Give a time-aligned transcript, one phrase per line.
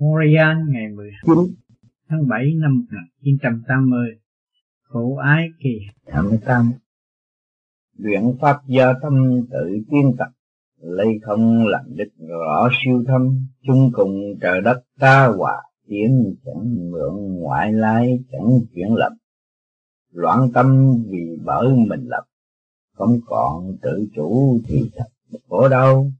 [0.00, 1.54] Montreal ngày 19
[2.08, 4.18] tháng 7 năm 1980
[4.82, 5.78] khổ ái kỳ.
[6.06, 6.72] 28
[7.96, 9.14] luyện pháp do tâm
[9.50, 10.28] tự tiên tập.
[10.80, 13.46] Lấy không làm đích rõ siêu thâm.
[13.66, 15.62] Chung cùng trời đất ta hòa.
[15.88, 19.12] Tiến chẳng mượn ngoại lai chẳng chuyển lập.
[20.12, 22.24] Loạn tâm vì bởi mình lập.
[22.94, 26.12] Không còn tự chủ thì thật khổ đau.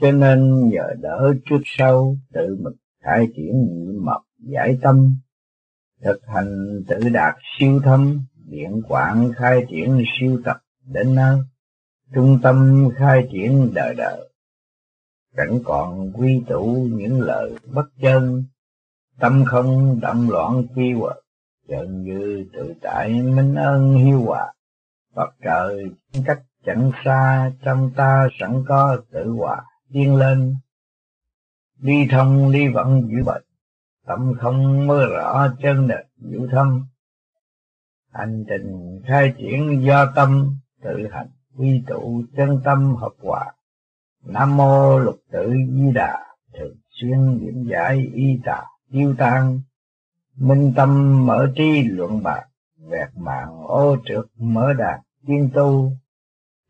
[0.00, 3.54] Cho nên nhờ đỡ trước sau tự mình khai triển
[4.04, 5.16] mật giải tâm,
[6.04, 11.38] thực hành tự đạt siêu thâm, điện quảng khai triển siêu tập đến nơi,
[12.14, 14.28] trung tâm khai triển đời đời.
[15.36, 18.44] Chẳng còn quy tụ những lời bất chân,
[19.18, 21.16] tâm không động loạn quy hoặc
[21.68, 24.52] gần như tự tại minh ơn hiếu hòa.
[25.14, 25.84] Phật trời,
[26.24, 30.54] cách chẳng xa, trong ta sẵn có tự hòa tiên lên
[31.82, 33.42] đi thông đi vận dữ bệnh.
[34.06, 36.86] Tâm không mơ rõ chân đẹp dữ thâm
[38.12, 43.52] hành trình khai triển do tâm, tự hành quy tụ chân tâm hợp hòa.
[44.24, 46.26] Nam mô lục tự di đà,
[46.58, 49.60] thường xuyên điểm giải y tà, tiêu tan.
[50.36, 52.44] Minh tâm mở trí luận bạc
[52.88, 55.92] vẹt mạng ô trượt mở đàn tiên tu.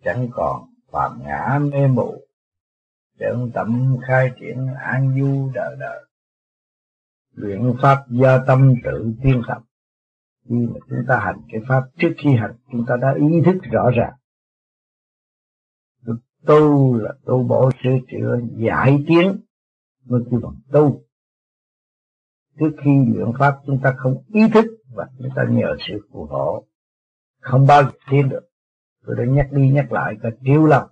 [0.05, 2.15] Chẳng còn phạm ngã mê mụ
[3.23, 6.05] trơn tâm khai triển an du đời đời.
[7.35, 9.63] Luyện pháp do tâm tự tiên tập
[10.49, 13.57] khi mà chúng ta hành cái pháp trước khi hành, chúng ta đã ý thức
[13.73, 14.13] rõ ràng.
[16.47, 19.41] Tu là tu bổ sửa chữa, giải tiến,
[20.05, 21.03] mới kêu bằng tu.
[22.59, 26.27] Trước khi luyện pháp, chúng ta không ý thức và chúng ta nhờ sự phù
[26.27, 26.67] hộ.
[27.41, 28.49] Không bao giờ tiến được.
[29.07, 30.89] Tôi đã nhắc đi nhắc lại cả triệu lần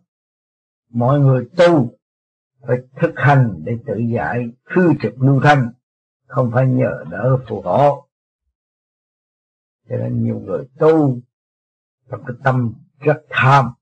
[0.90, 1.99] mọi người tu
[2.66, 5.72] phải thực hành để tự giải khư trực lưu thanh.
[6.26, 8.08] Không phải nhờ đỡ phù hộ.
[9.88, 11.20] Cho nên nhiều người tu
[12.10, 13.72] trong cái tâm rất tham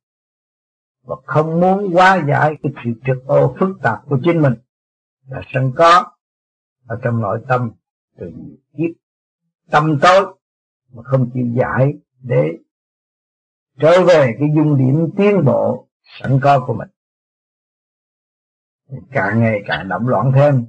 [1.03, 4.55] và không muốn hóa giải cái sự trực ô phức tạp của chính mình.
[5.27, 6.13] Là sẵn có
[6.87, 7.71] ở trong nội tâm
[8.17, 8.33] từ
[8.77, 8.91] kiếp
[9.71, 10.35] tâm tối
[10.93, 12.59] mà không chịu giải để
[13.79, 15.89] trở về cái dung điểm tiến bộ
[16.21, 16.89] sẵn có của mình
[19.13, 20.65] càng ngày càng động loạn thêm.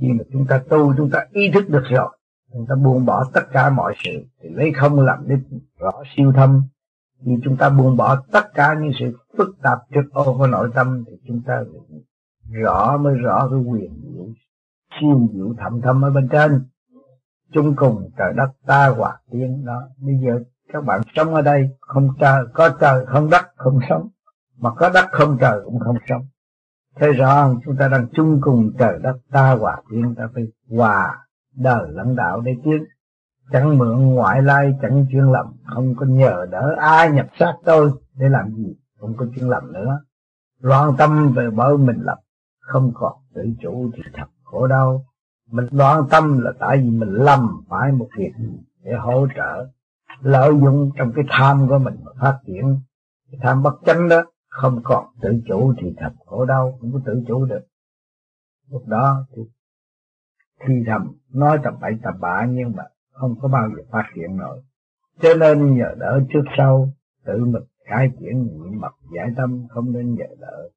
[0.00, 2.18] Khi mà chúng ta tu, chúng ta ý thức được rồi,
[2.52, 4.10] chúng ta buông bỏ tất cả mọi sự,
[4.42, 6.62] thì lấy không làm đích rõ siêu thâm.
[7.24, 10.70] Khi chúng ta buông bỏ tất cả những sự phức tạp trước ô của nội
[10.74, 11.62] tâm, thì chúng ta
[12.50, 14.26] rõ mới rõ cái quyền diệu,
[15.00, 16.64] siêu diệu thầm thâm ở bên trên.
[17.52, 19.82] Chung cùng trời đất ta hòa tiếng đó.
[19.98, 20.40] Bây giờ
[20.72, 24.08] các bạn sống ở đây, không trời, có trời, không đất, không sống.
[24.58, 26.26] Mà có đất không trời cũng không sống
[27.00, 30.44] thấy rõ không chúng ta đang chung cùng trời đất ta hòa thiên ta phải
[30.70, 31.18] hòa
[31.56, 32.84] đời lãnh đạo để tiến.
[33.52, 37.90] Chẳng mượn ngoại lai, chẳng chuyên lầm, không có nhờ đỡ ai nhập xác tôi
[38.14, 40.00] để làm gì, không có chuyên lầm nữa.
[40.60, 42.18] Loạn tâm về bởi mình lập,
[42.60, 45.04] không còn tự chủ thì thật khổ đau.
[45.50, 48.32] Mình loạn tâm là tại vì mình lầm phải một việc
[48.84, 49.66] để hỗ trợ,
[50.20, 52.80] lợi dụng trong cái tham của mình mà phát triển.
[53.30, 57.00] Cái tham bất chánh đó không còn tự chủ thì thật khổ đau không có
[57.04, 57.66] tự chủ được.
[58.70, 59.42] Lúc đó thì
[60.60, 64.36] thi thầm, nói tầm bậy tầm bạ nhưng mà không có bao giờ phát hiện
[64.36, 64.62] nổi.
[65.20, 66.88] Cho nên nhờ đỡ trước sau,
[67.24, 70.68] tự mình khai triển niệm mật giải tâm, không nên nhờ đỡ.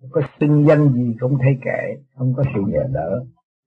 [0.00, 3.24] Không có xưng danh gì cũng thấy kệ, không có sự nhờ đỡ.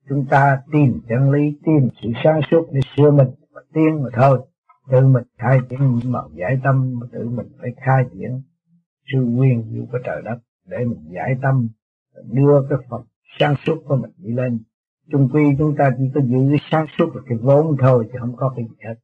[0.09, 4.09] Chúng ta tìm chân lý, tìm sự sáng suốt để sửa mình và tiến mà
[4.13, 4.39] thôi.
[4.91, 8.41] Tự mình khai triển niệm mật giải tâm, tự mình phải khai triển
[9.13, 11.67] sự quyền diệu của trời đất, để mình giải tâm,
[12.31, 13.01] đưa cái phật
[13.39, 14.59] sáng suốt của mình đi lên.
[15.11, 18.19] Chung quy chúng ta chỉ có giữ cái sáng suốt là cái vốn thôi, chứ
[18.19, 18.95] không có cái gì hết.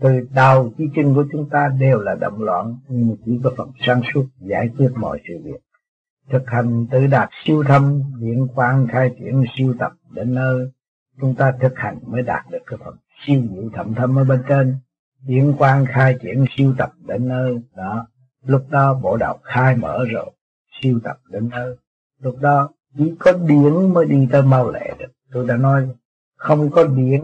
[0.00, 3.50] Từ đầu chí chân của chúng ta đều là động loạn, nhưng mà chỉ có
[3.56, 5.60] phật sáng suốt giải quyết mọi sự việc.
[6.30, 10.70] Thực hành tự đạt siêu thâm điện quang khai triển siêu tập đến nơi,
[11.20, 12.96] chúng ta thực hành mới đạt được cái phần
[13.26, 14.76] siêu diệu thậm thâm ở bên trên.
[15.26, 18.06] Điện quang khai triển siêu tập đến nơi, đó
[18.44, 20.30] lúc đó bộ đạo khai mở rồi,
[20.80, 21.76] siêu tập đến nơi.
[22.20, 25.12] Lúc đó chỉ có điển mới đi tới mau lẹ được.
[25.32, 25.88] Tôi đã nói
[26.36, 27.20] không có điển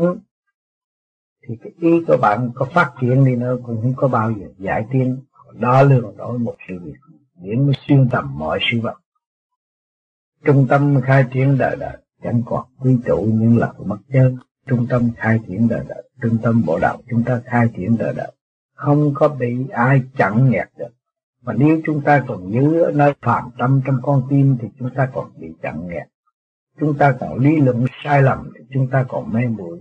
[1.48, 4.46] thì cái ý của bạn có phát triển đi nữa cũng không có bao giờ
[4.58, 5.18] giải tiến.
[5.52, 6.96] Đo lường đổi một sự việc.
[7.42, 8.94] Điển mới xuyên tầm mọi sự vật.
[10.44, 14.86] Trung tâm khai triển đời đời, chẳng còn quy tụ những lập mất chân trung
[14.90, 18.32] tâm khai triển đời đời, trung tâm bộ đạo chúng ta khai triển đời đời.
[18.74, 20.88] Không có bị ai chặn nghẹt được
[21.46, 25.10] mà nếu chúng ta còn nhớ nơi phạm tâm trong con tim thì chúng ta
[25.14, 26.08] còn bị chặn nghẹt.
[26.80, 29.80] Chúng ta còn lý luận sai lầm thì chúng ta còn mê muội.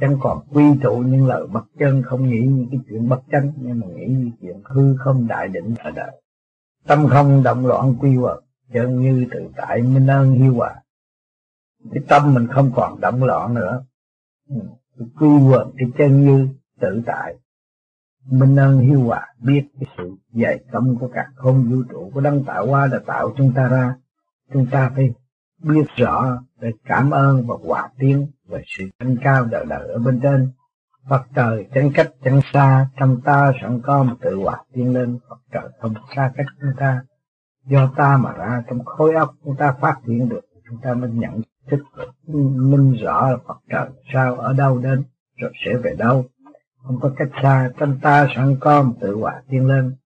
[0.00, 3.52] Chẳng còn quy tụ những lời bất chân, không nghĩ những cái chuyện bất chân
[3.56, 6.20] nhưng mà nghĩ những chuyện hư không đại định ở đời.
[6.86, 8.38] Tâm không động loạn quy hoạch,
[8.72, 10.74] chân như tự tại minh ơn hiu hòa.
[11.92, 13.84] Cái tâm mình không còn động loạn nữa.
[14.48, 14.56] Ừ,
[15.20, 16.48] quy hoạch, cái chân như
[16.80, 17.34] tự tại
[18.30, 22.20] minh ơn hiu hòa biết cái sự dày công của cả không vũ trụ của
[22.20, 23.94] đấng tạo hóa đã tạo chúng ta ra.
[24.52, 25.14] Chúng ta phải
[25.62, 29.98] biết rõ để cảm ơn và hòa tiếng về sự thanh cao đời đời ở
[29.98, 30.50] bên trên.
[31.08, 35.18] Phật trời chẳng cách, chẳng xa, trong ta sẵn có một tự hòa tiến lên
[35.28, 37.02] Phật trời không xa cách chúng ta.
[37.66, 41.10] Do ta mà ra, trong khối óc chúng ta phát triển được, chúng ta mới
[41.10, 41.40] nhận
[41.70, 41.80] thức
[42.56, 45.02] minh rõ là Phật trời sao, ở đâu đến,
[45.36, 46.24] rồi sẽ về đâu
[46.82, 49.96] không có cách xa, trong ta sẵn có một tự hòa tiến lên.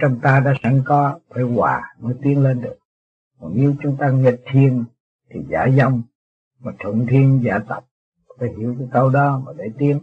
[0.00, 2.78] Trong ta đã sẵn có, phải hòa mới tiến lên được.
[3.40, 4.84] Còn nếu chúng ta nghịch thiên,
[5.30, 6.02] thì giả dông
[6.60, 7.84] mà thuận thiên, giả tập.
[8.38, 10.00] Phải hiểu cái câu đó mà để tiến.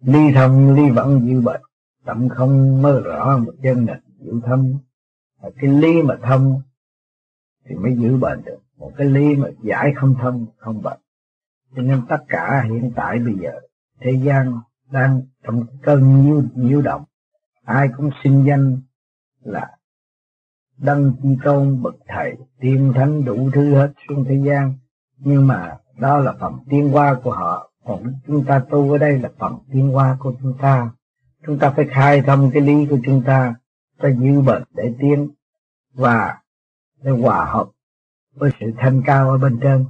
[0.00, 1.60] Ly thông ly vận như bệnh.
[2.04, 4.78] Tâm không mơ rõ một chân này giữ thâm
[5.42, 6.62] cái ly mà thông,
[7.64, 8.58] thì mới giữ bệnh được.
[8.76, 11.00] Một cái ly mà giải không thông, không bệnh.
[11.76, 13.60] Cho nên tất cả hiện tại bây giờ
[14.00, 14.60] thế gian
[14.90, 17.04] đang trong cơn nhiễu nhiễu động.
[17.64, 18.80] Ai cũng sinh danh
[19.40, 19.70] là
[20.78, 24.74] đăng chi tôn, bậc thầy, tiên thánh, đủ thứ hết xuống thế gian.
[25.18, 27.70] Nhưng mà đó là phần tiên hoa của họ.
[27.84, 30.90] Còn chúng ta tu ở đây là phần tiên hoa của chúng ta.
[31.46, 33.54] Chúng ta phải khai thông cái lý của chúng ta,
[33.98, 35.30] phải giữ bền để tiến
[35.94, 36.38] và
[37.02, 37.68] để hòa hợp
[38.34, 39.84] với sự thanh cao ở bên trên.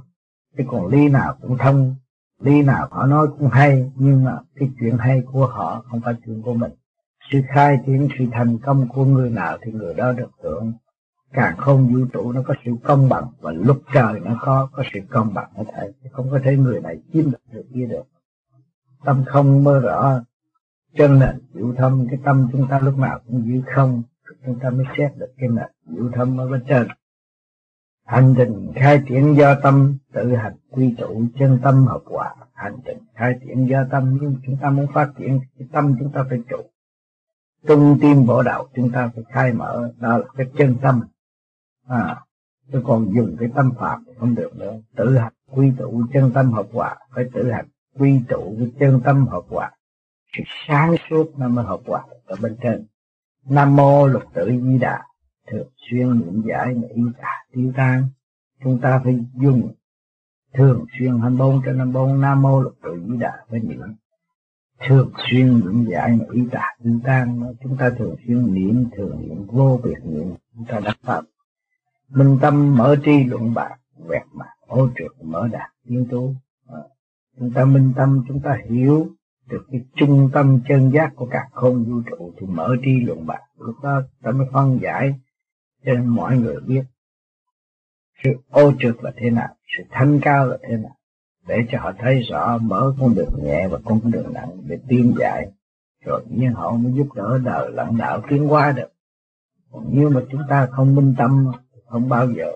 [0.57, 1.95] Chứ còn lý nào cũng thông
[2.41, 6.13] lý nào họ nói cũng hay, nhưng mà cái chuyện hay của họ không phải
[6.25, 6.71] chuyện của mình.
[7.31, 10.73] Sự khai triển sự thành công của người nào thì người đó được hưởng
[11.33, 13.27] càng không vũ trụ, nó có sự công bằng.
[13.39, 16.81] Và lúc trời nó có có sự công bằng nó thầy không có thể người
[16.81, 18.03] này chiếm được người kia được.
[19.05, 20.21] Tâm không mơ rõ.
[20.97, 24.03] Chân nền diệu thâm, cái tâm chúng ta lúc nào cũng giữ không,
[24.45, 26.87] chúng ta mới xét được cái nền diệu thâm ở bên trên
[28.05, 32.77] hành trình khai triển do tâm, tự hành quy tụ chân tâm hợp hòa hành
[32.85, 36.25] trình khai triển do tâm, nhưng chúng ta muốn phát triển cái tâm chúng ta
[36.29, 36.57] phải trụ.
[37.67, 41.01] Trung tim bộ đạo chúng ta phải khai mở, đó là cái chân tâm.
[41.87, 42.21] À
[42.71, 44.73] chứ còn dùng cái tâm phạm không được nữa.
[44.95, 47.67] Tự hành quy tụ chân tâm hợp hòa phải tự hành
[47.99, 49.71] quy tụ cái chân tâm hợp hòa
[50.37, 52.85] sự sáng suốt nó mới hợp hòa ở bên trên.
[53.45, 55.03] Nam mô lục tự di đà
[55.47, 58.03] thường xuyên niệm giải mà y cả tiêu tan
[58.63, 59.73] chúng ta phải dùng
[60.53, 63.81] thường xuyên 24 trên 24 nam mô lục tự di đà với niệm
[64.87, 67.53] thường xuyên niệm giải mà y cả tiêu tan.
[67.63, 71.21] Chúng ta thường xuyên niệm thường niệm vô biệt niệm chúng ta đắc pháp
[72.09, 73.75] minh tâm mở tri luận bạc
[74.07, 76.35] vẹt mặt ô trượt mở đạt tiến tu.
[76.67, 76.79] À,
[77.39, 79.07] chúng ta minh tâm chúng ta hiểu
[79.47, 83.25] được cái trung tâm chân giác của cả không vũ trụ thì mở tri luận
[83.25, 83.41] bạc.
[83.57, 85.19] Lúc đó ta mới phân giải
[85.85, 86.83] cho nên mọi người biết
[88.23, 90.95] sự ô trượt là thế nào sự thanh cao là thế nào.
[91.47, 95.15] Để cho họ thấy rõ mở con đường nhẹ và con đường nặng để tiên
[95.19, 95.47] dạy,
[96.05, 98.93] rồi nhiên họ mới giúp đỡ đời lãnh đạo tiến hóa được.
[99.71, 101.51] Còn nếu mà chúng ta không minh tâm
[101.85, 102.51] không bao giờ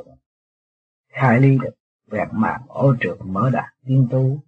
[1.10, 1.74] khai ly được
[2.12, 4.40] vẹt mạng ô trượt mở đạt tiên tu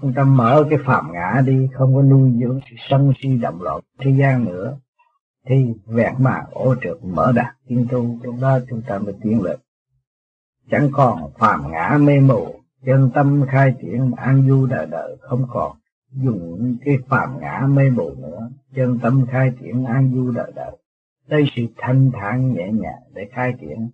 [0.00, 3.62] chúng ta mở cái phạm ngã đi không có nuôi dưỡng sự sân si động
[3.62, 4.78] loạn thế gian nữa
[5.46, 9.42] thì vẹn mạng ô trượt mở đạt tiên tu lúc đó chúng ta mới tiến
[9.42, 9.60] lực
[10.70, 15.46] chẳng còn phạm ngã mê mù, chân tâm khai triển, an du đời đời không
[15.50, 15.76] còn.
[16.12, 20.76] Dùng cái phạm ngã mê mù nữa, chân tâm khai triển, an du đời đời
[21.26, 23.90] đây sự thanh thản nhẹ nhàng để khai triển,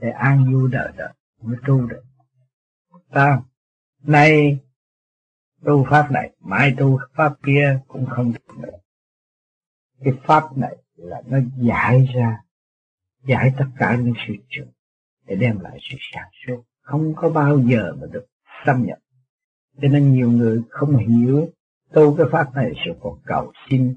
[0.00, 1.12] để an du đời đời
[1.42, 2.02] mới tu được.
[3.10, 3.40] Ta,
[4.02, 4.58] nay
[5.64, 8.78] tu pháp này, mai tu pháp kia cũng không được nữa.
[10.04, 12.38] Cái pháp này là nó giải ra
[13.24, 14.68] giải tất cả những sự trường
[15.26, 18.26] để đem lại sự sáng suốt, không có bao giờ mà được
[18.66, 18.98] xâm nhập.
[19.82, 21.48] Cho nên nhiều người không hiểu
[21.92, 23.96] tu cái pháp này sự còn cầu xin.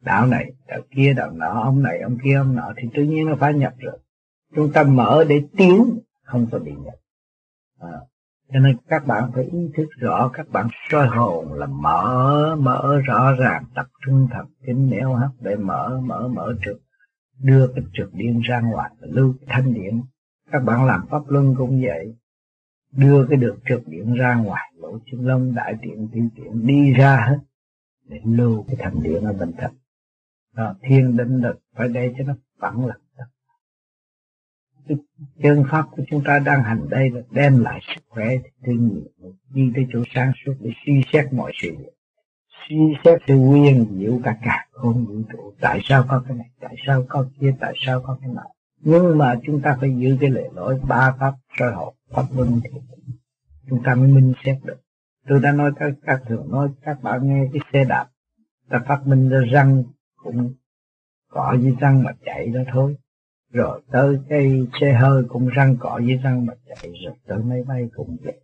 [0.00, 3.26] Đạo này đạo kia đạo nọ ông này ông kia ông nọ thì tự nhiên
[3.26, 3.98] nó phải nhập rồi.
[4.54, 6.94] Chúng ta mở để tiến không có bị nhập.
[7.78, 8.00] À,
[8.52, 13.00] cho nên các bạn phải ý thức rõ các bạn soi hồn là mở mở
[13.04, 16.80] rõ ràng tập trung thật kính nẻo hấp để mở mở mở trực.
[17.38, 20.02] Đưa cái trực điện ra ngoài lưu thanh điện
[20.52, 22.14] các bạn làm pháp luân cũng vậy.
[22.92, 26.92] Đưa cái được trực điện ra ngoài lỗ chân lông đại tiện tiểu tiện đi
[26.92, 27.38] ra hết
[28.08, 29.70] để lưu cái thành điện ở bên thật
[30.58, 33.00] đó, thiên định lực phải để cho nó phẳng lặng
[34.88, 34.96] cái
[35.42, 38.72] chân pháp của chúng ta đang hành đây là đem lại sức khỏe thì
[39.20, 41.76] tự đi tới chỗ sáng suốt để suy xét mọi sự.
[42.68, 45.52] Suy xét sự nguyên diệu cả cả không vũ trụ.
[45.60, 46.50] Tại sao có cái này?
[46.60, 47.54] Tại sao có kia?
[47.60, 48.48] Tại sao có cái này
[48.80, 52.60] nhưng mà chúng ta phải giữ cái lệ lỗi ba pháp soi hồn pháp luân
[52.64, 52.80] thì
[53.70, 54.80] chúng ta mới minh xét được.
[55.28, 58.06] Tôi đã nói các các thường nói, các bạn nghe cái xe đạp,
[58.68, 59.84] ta phát minh ra răng
[60.16, 60.54] cũng
[61.30, 62.96] cọ với răng mà chạy đó thôi
[63.52, 67.62] rồi tới cái xe hơi cũng răng cọ với răng mà chạy, rồi tới máy
[67.68, 68.40] bay cũng vậy.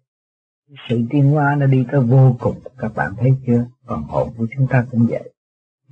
[0.88, 3.66] Sự tiến hóa nó đi tới vô cùng, các bạn thấy chưa?
[3.86, 5.32] Phần hồn của chúng ta cũng vậy.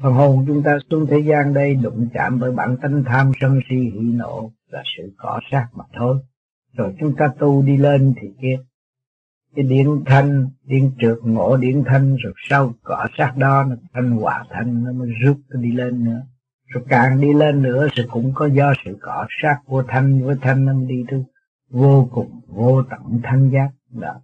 [0.02, 3.61] Phần hồn chúng ta xuống thế gian đây đụng chạm bởi bản tánh tham sân
[3.71, 6.19] si hỉ nộ là sự cỏ sát mà thôi.
[6.73, 8.59] Rồi chúng ta tu đi lên thì kia.
[9.57, 14.11] Cái điện thanh điện trượt ngộ điện thanh, rồi sau cỏ sát đó nó thanh
[14.11, 16.23] hòa thanh, nó mới rút nó đi lên nữa
[16.73, 20.37] rồi càng đi lên nữa thì cũng có do sự cọ sát của thanh, với
[20.41, 21.25] thanh nó đi tới
[21.71, 24.21] vô cùng, vô tận thanh giác đó.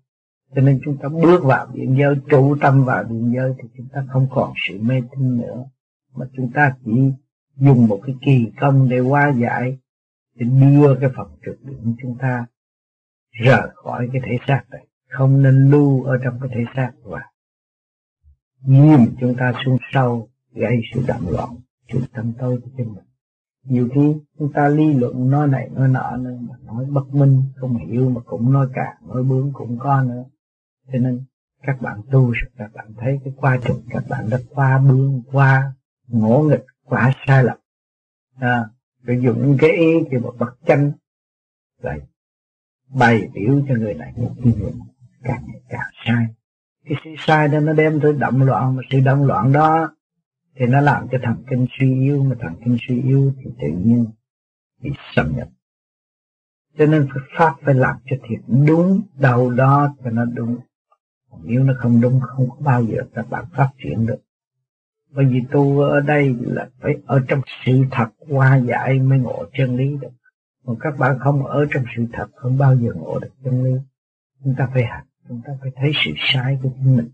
[0.54, 3.88] Cho nên chúng ta bước vào điện giới, trụ tâm vào điện giới thì chúng
[3.92, 5.64] ta không còn sự mê tín nữa.
[6.14, 7.12] Mà chúng ta chỉ
[7.56, 9.78] dùng một cái kỳ công để hóa giải,
[10.34, 12.46] để đưa cái phần trực điện chúng ta
[13.30, 14.86] rời khỏi cái thể xác này.
[15.08, 17.20] Không nên lưu ở trong cái thể xác và
[18.64, 21.48] nghiêm chúng ta xuống sâu, gây sự động loạn
[21.88, 23.04] chủ tâm tôi cho mình.
[23.64, 27.42] Nhiều khi chúng ta lý luận nói này nói nọ nữa mà nói bất minh
[27.56, 30.24] không hiểu mà cũng nói cả nói bướng cũng có nữa.
[30.92, 31.24] Cho nên
[31.62, 35.72] các bạn tu các bạn thấy cái qua trình các bạn đã qua bướng qua
[36.08, 37.58] ngỗ nghịch quá sai lầm.
[38.38, 38.64] À,
[39.02, 40.92] rồi dùng cái ý thì một bậc chân
[41.82, 42.00] vậy
[42.88, 44.80] bày biểu cho người này một kinh nghiệm
[45.22, 46.26] càng ngày càng sai.
[46.84, 49.94] Cái sự sai đó nó đem tới động loạn mà sự động loạn đó
[50.58, 53.68] thì nó làm cho thần kinh suy yếu, mà thần kinh suy yếu thì tự
[53.68, 54.06] nhiên
[54.82, 55.48] bị xâm nhập.
[56.78, 60.58] Cho nên pháp phải làm cho thiệt đúng đầu đó cho nó đúng.
[61.42, 64.18] Nếu nó không đúng, không có bao giờ các bạn phát triển được.
[65.10, 69.44] Bởi vì tu ở đây là phải ở trong sự thật qua giải mới ngộ
[69.52, 70.10] chân lý được.
[70.64, 73.70] Còn các bạn không ở trong sự thật, không bao giờ ngộ được chân lý.
[74.44, 77.08] Chúng ta phải học chúng ta phải thấy sự sai của chính mình.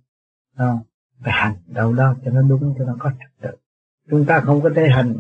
[0.57, 0.79] Không?
[1.21, 3.59] Phải hành, đâu đó cho nó đúng, cho nó có trật tự.
[4.11, 5.15] Chúng ta không có thể hành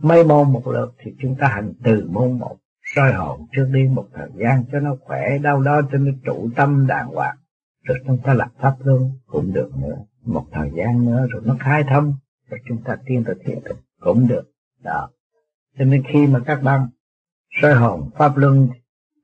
[0.00, 2.56] mấy môn một lượt thì chúng ta hành từ môn một,
[2.94, 6.50] soi hồn trước đi một thời gian cho nó khỏe, đâu đó cho nó trụ
[6.56, 7.36] tâm đàng hoàng.
[7.84, 9.96] Rồi chúng ta lập pháp luôn cũng được nữa.
[10.24, 12.14] Một thời gian nữa rồi nó khai thông,
[12.48, 14.52] rồi chúng ta tiên tới thiện thực cũng được.
[14.82, 15.08] Đó.
[15.78, 16.88] Cho nên khi mà các bạn
[17.62, 18.68] soi hồn, pháp luân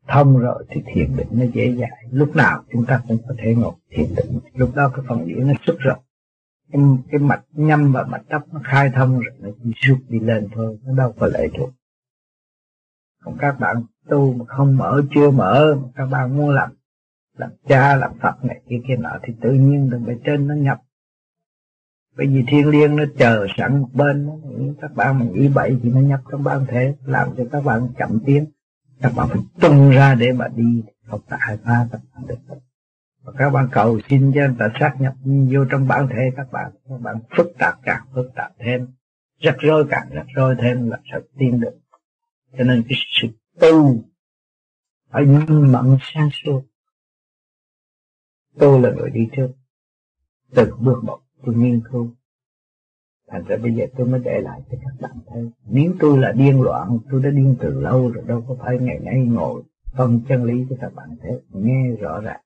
[0.09, 3.55] thông rồi thì thiền định nó dễ dàng lúc nào chúng ta cũng có thể
[3.55, 4.41] ngồi thiền định.
[4.55, 5.97] Lúc đó cái phần điển nó xuất rồi
[6.73, 10.21] cái, cái mạch nhâm và mạch tóc nó khai thông rồi nó chỉ rút đi
[10.21, 11.71] lên thôi nó đâu có lệ thuộc.
[13.25, 13.77] Còn các bạn
[14.09, 16.71] tu mà không mở chưa mở mà các bạn muốn làm
[17.37, 20.55] làm cha làm phật này kia kia nọ thì tự nhiên từ bề trên nó
[20.55, 20.83] nhập.
[22.17, 24.31] Bởi vì thiên liêng nó chờ sẵn một bên
[24.81, 27.89] các bạn mình nghĩ bậy thì nó nhập trong bản thể làm cho các bạn
[27.99, 28.47] chậm tiến
[29.00, 32.57] các bạn phải tung ra để mà đi học tại ba các bạn được
[33.26, 36.53] và các bạn cầu xin cho người ta sát nhập vô trong bản thể các
[36.53, 36.73] bạn.
[36.88, 38.88] Các bạn phức tạp càng phức tạp thêm.
[39.38, 41.79] Rắc rối càng rắc rối thêm là sẽ tiến được.
[42.59, 43.29] Cho nên cái sự
[43.61, 44.05] tu
[45.11, 46.62] phải mẫn sáng suốt.
[48.59, 49.49] Tôi là người đi trước.
[50.55, 52.15] Từng bước một tôi nghiên cứu
[53.30, 55.50] thành ra bây giờ tôi mới để lại cho các bạn thấy.
[55.71, 58.99] Nếu tôi là điên loạn, tôi đã điên từ lâu rồi, đâu có phải ngày
[58.99, 59.62] nay ngồi
[59.97, 62.40] phân chân lý cho các bạn thấy, nghe rõ ràng.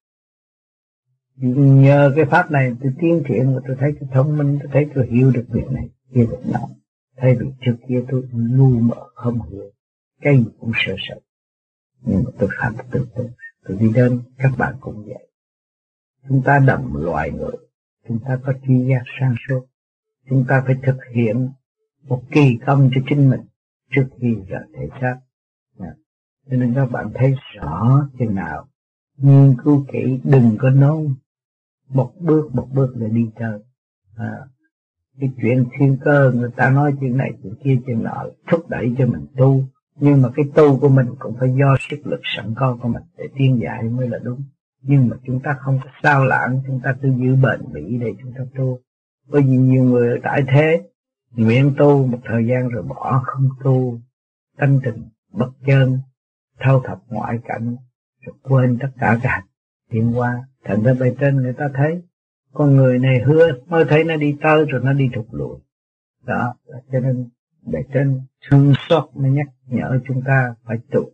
[1.82, 4.86] Nhờ cái pháp này tôi tiến triển và tôi thấy tôi thông minh, tôi thấy
[4.94, 5.88] tôi hiểu được việc này.
[6.14, 6.68] Kia được nọ
[7.16, 9.70] thay vì trước kia tôi ngu mờ không hiểu,
[10.20, 11.20] cái gì cũng sợ sợ.
[12.02, 13.28] Nhưng mà tôi khám từ từ
[13.68, 15.28] tôi đi đến, các bạn cũng vậy.
[16.28, 17.56] Chúng ta đầm loài người,
[18.08, 19.66] chúng ta có tri giác sang suốt
[20.30, 21.48] chúng ta phải thực hiện
[22.08, 23.40] một kỳ công cho chính mình
[23.90, 25.16] trước khi rời thể xác.
[26.50, 28.68] Cho nên các bạn thấy rõ thế nào?
[29.16, 31.06] Nghiên cứu kỹ đừng có nói
[31.88, 33.60] một bước một bước để đi chơi.
[34.16, 34.32] À,
[35.20, 38.94] cái chuyện thiên cơ người ta nói chuyện này chuyện kia chuyện nọ thúc đẩy
[38.98, 39.64] cho mình tu.
[39.96, 43.02] Nhưng mà cái tu của mình cũng phải do sức lực sẵn có của mình
[43.18, 44.42] để tiên giải mới là đúng.
[44.82, 48.14] Nhưng mà chúng ta không có sao lãng chúng ta cứ giữ bền bỉ để
[48.22, 48.80] chúng ta tu
[49.30, 50.82] bởi vì nhiều người tại thế
[51.30, 54.00] nguyện tu một thời gian rồi bỏ không tu
[54.56, 55.98] tâm tình bất chân
[56.58, 57.76] thâu thập ngoại cảnh
[58.20, 59.44] rồi quên tất cả cả
[59.90, 60.44] tiến qua.
[60.64, 62.02] Thành ra bề trên người ta thấy
[62.52, 65.58] con người này hứa mới thấy nó đi tới rồi nó đi thụt lùi.
[66.22, 66.54] Đó
[66.92, 67.28] cho nên
[67.62, 71.12] để trên thương xót mới nhắc nhở chúng ta phải trụ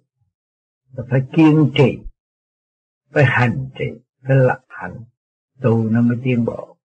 [1.10, 1.98] phải kiên trì
[3.12, 3.84] phải hành trì
[4.22, 4.96] phải lập hạnh
[5.60, 6.76] tu nó mới tiến bộ.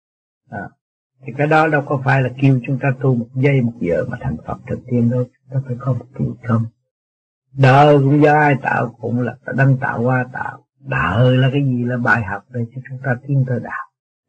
[0.49, 0.69] À,
[1.27, 4.05] thì cái đó đâu có phải là kêu chúng ta tu một giây một giờ
[4.09, 5.25] mà thành Phật thực tiên đâu.
[5.25, 6.65] Chúng ta phải có một kỳ công
[7.53, 10.65] đời cũng do ai tạo cũng là đang tạo qua tạo.
[10.81, 13.87] Đời là cái gì là bài học để cho chúng ta tiến tới đạo.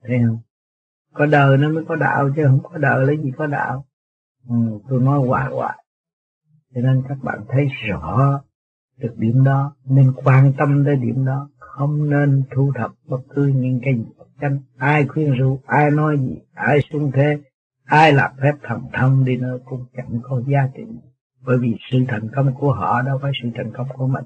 [0.07, 0.39] Thấy không?
[1.13, 3.85] Có đời nó mới có đạo chứ không có đời lấy gì có đạo.
[4.49, 4.55] Ừ,
[4.89, 5.83] tôi nói hoài hoài.
[6.75, 8.41] Cho nên các bạn thấy rõ
[8.97, 11.49] được điểm đó nên quan tâm tới điểm đó.
[11.59, 14.05] Không nên thu thập bất cứ những cái gì
[14.41, 17.37] chánh ai khuyên rủ ai nói gì, ai xuống thế,
[17.85, 20.83] ai làm phép thần thông đi nữa cũng chẳng có giá trị.
[21.45, 24.23] Bởi vì sự thành công của họ đâu phải sự thành công của mình.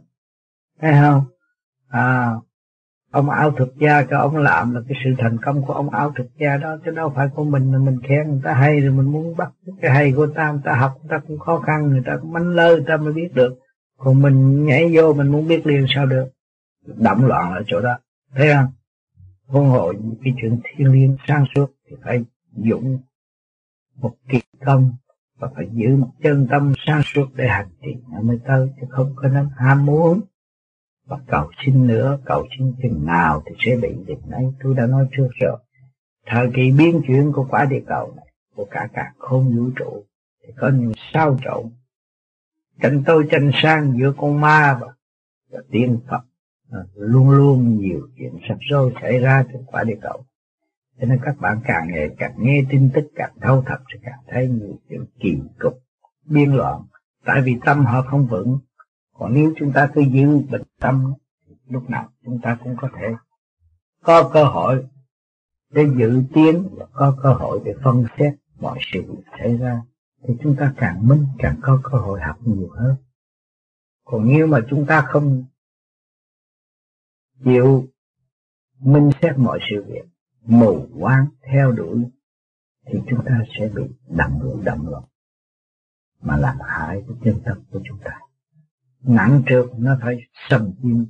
[0.82, 1.24] Thấy không?
[1.88, 2.34] À
[3.12, 6.12] ông áo thực gia cho ông làm là cái sự thành công của ông áo
[6.16, 8.92] thực gia đó, chứ đâu phải của mình là mình khen người ta hay rồi
[8.92, 11.90] mình muốn bắt cái hay của ta, người ta học người ta cũng khó khăn,
[11.90, 13.60] người ta cũng mánh lơ, người ta mới biết được.
[13.98, 16.26] Còn mình nhảy vô mình muốn biết liền sao được.
[16.86, 17.98] Động loạn ở chỗ đó.
[18.36, 18.68] Thấy không?
[19.48, 22.24] Huống hội những cái chuyện thiên liêng sáng suốt thì phải
[22.56, 23.00] dũng
[23.96, 24.92] một kỳ công
[25.38, 28.88] và phải giữ một chân tâm sáng suốt để hành trì nó mới tới chứ
[28.90, 30.22] không có nên ham muốn.
[31.06, 34.88] Và cầu xin nữa cầu xin chừng nào thì sẽ bị dịch này tôi đã
[34.88, 35.58] nói trước rồi
[36.26, 38.26] thời kỳ biến chuyển của quả địa cầu này
[38.56, 40.04] của cả cả không vũ trụ
[40.44, 41.70] thì có những sao trộn.
[42.82, 44.88] Tranh tôi tranh sang giữa con ma và,
[45.50, 46.22] và tiên phật.
[46.76, 50.26] Ờ, luôn luôn nhiều chuyện sắp rối xảy ra trên quả địa cầu.
[51.00, 54.20] Cho nên các bạn càng ngày càng nghe tin tức, càng thâu thập sẽ càng
[54.28, 55.74] thấy nhiều chuyện kỳ cục,
[56.26, 56.82] biên loạn.
[57.26, 58.60] Tại vì tâm họ không vững.
[59.14, 61.14] Còn nếu chúng ta cứ giữ bình tâm,
[61.70, 63.08] lúc nào chúng ta cũng có thể
[64.04, 64.86] có cơ hội
[65.70, 69.04] để dự tiến và có cơ hội để phân xét mọi sự
[69.40, 69.82] xảy ra,
[70.24, 72.96] thì chúng ta càng minh, càng có cơ hội học nhiều hơn.
[74.06, 75.46] Còn nếu mà chúng ta không
[77.46, 77.88] chịu
[78.80, 80.06] minh xét mọi sự việc,
[80.46, 82.04] mù quáng theo đuổi,
[82.86, 85.04] thì chúng ta sẽ bị đậm loạn đậm loạn
[86.22, 88.20] mà làm hại cái chân tâm của chúng ta.
[89.02, 90.18] Nặng trược nó phải
[90.50, 91.06] xâm chiếm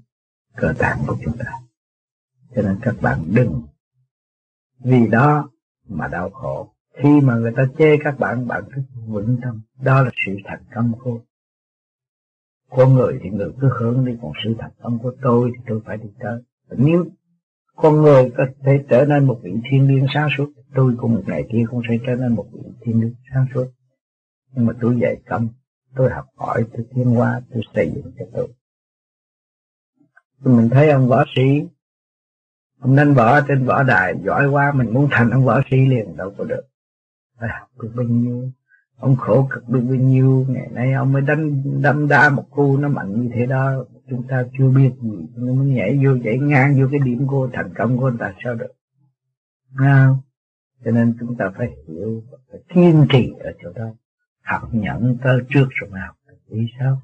[0.55, 1.45] cơ tạng của chúng ta.
[2.55, 3.63] Cho nên các bạn đừng
[4.79, 5.49] vì đó
[5.87, 6.73] mà đau khổ.
[6.97, 9.61] Khi mà người ta chê các bạn bạn cứ vững tâm.
[9.81, 11.19] Đó là sự thành công thôi
[12.69, 15.81] con người thì người cứ hướng đi, còn sự thật công của tôi thì tôi
[15.85, 16.41] phải đi tới.
[16.77, 17.05] Nếu
[17.75, 21.23] con người có thể trở nên một vị thiên liêng sáng suốt, tôi cũng một
[21.27, 23.65] ngày kia cũng sẽ trở nên một vị thiên liêng sáng suốt.
[24.51, 25.47] Nhưng mà tôi dạy công,
[25.95, 28.47] tôi học hỏi, tôi tiến hóa, tôi xây dựng cho tôi.
[30.39, 31.67] Mình thấy ông võ sĩ,
[32.79, 36.17] ông đánh võ trên võ đài giỏi quá, mình muốn thành ông võ sĩ liền,
[36.17, 36.63] đâu có được.
[37.39, 38.51] Phải học được bao nhiêu?
[38.97, 42.77] Ông khổ cực được bao nhiêu, ngày nay ông mới đánh đâm đa một cu
[42.77, 43.85] nó mạnh như thế đó.
[44.09, 47.49] Chúng ta chưa biết gì, nó mới nhảy vô, nhảy ngang vô cái điểm của
[47.53, 48.71] thành công của người ta, sao được?
[49.79, 50.23] Nào
[50.85, 53.85] cho nên chúng ta phải hiểu phải kiên trì ở chỗ đó.
[54.43, 56.15] Học nhận tới trước rồi mà học
[56.49, 57.01] vì sao?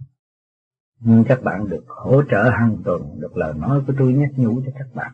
[0.99, 4.61] Nhưng các bạn được hỗ trợ hàng tuần, được lời nói của tôi nhắc nhủ
[4.65, 5.11] cho các bạn.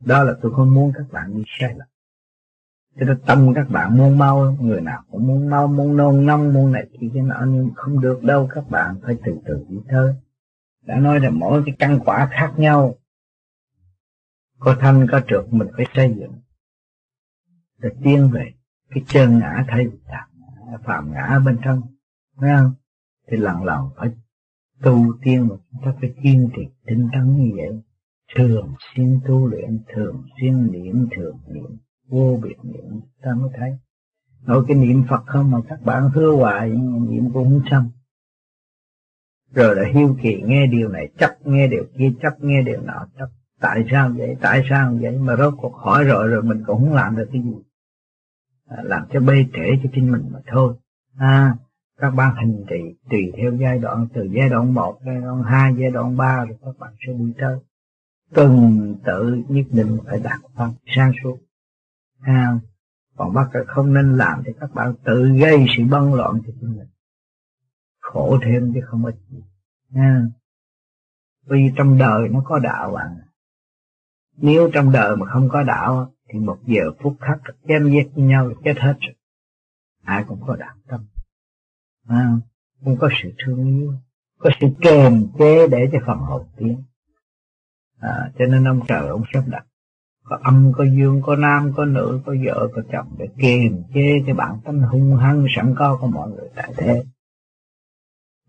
[0.00, 1.88] Đó là tôi không muốn các bạn đi sai lầm
[2.96, 6.54] cho nên tâm các bạn muốn mau, người nào cũng muốn mau muốn nôn nóng
[6.54, 9.76] muốn này kia cái nọ, nhưng không được đâu, các bạn phải từ từ đi
[9.90, 10.14] thôi.
[10.82, 12.94] Đã nói là mỗi cái căn quả khác nhau.
[14.58, 16.32] Có thanh, có trượt, mình phải xây dựng.
[17.78, 18.52] Để tiến về,
[18.90, 20.26] cái chân ngã thay vì ngã
[20.84, 21.82] phạm ngã bên trong
[22.40, 22.72] thấy không?
[23.30, 24.10] Thì lần lần phải
[24.82, 27.80] tu tiên mà chúng ta phải kiên trì, tinh tấn như vậy.
[28.34, 31.76] Thường xuyên tu luyện, thường xuyên niệm, thường niệm
[32.10, 33.70] vô biệt niệm ta mới thấy.
[34.46, 36.70] Nói cái niệm Phật không mà các bạn hứa hoài
[37.08, 37.90] niệm cũng không xong.
[39.54, 43.06] Rồi là hiu kỳ nghe điều này chấp nghe điều kia chấp nghe điều nọ
[43.18, 43.28] chấp.
[43.60, 44.36] Tại sao vậy?
[44.40, 45.18] Tại sao vậy?
[45.18, 47.54] Mà rốt cuộc hỏi rồi rồi mình cũng không làm được cái gì.
[48.68, 50.74] À, làm cho bê trễ cho chính mình mà thôi.
[51.16, 51.56] À
[52.00, 55.74] các bạn hành trì tùy theo giai đoạn từ giai đoạn 1, giai đoạn 2,
[55.78, 57.58] giai đoạn 3 rồi các bạn sẽ đi tới.
[58.34, 61.38] Từng tự nhất định phải đạt phân sang suốt
[62.20, 62.58] à,
[63.16, 66.76] còn bác không nên làm thì các bạn tự gây sự bấn loạn cho chính
[66.76, 66.88] mình.
[68.00, 69.42] Khổ thêm chứ không ít gì.
[69.94, 70.22] Ha.
[71.46, 73.16] vì trong đời nó có đạo bạn
[74.42, 78.24] nếu trong đời mà không có đạo thì một giờ phút khắc chém giết với
[78.24, 79.14] nhau chết hết rồi.
[80.02, 81.06] Ai cũng có đạo tâm.
[82.08, 82.30] À,
[82.84, 83.94] cũng có sự thương yêu.
[84.38, 86.82] Có sự kềm chế để cho phần hồn tiến.
[87.98, 89.66] À, cho nên ông trời ông sắp đặt
[90.30, 94.22] có âm, có dương, có nam, có nữ, có vợ, có chồng, để kiềm chế
[94.26, 97.04] cái bản tính hung hăng, sẵn có của mọi người tại thế.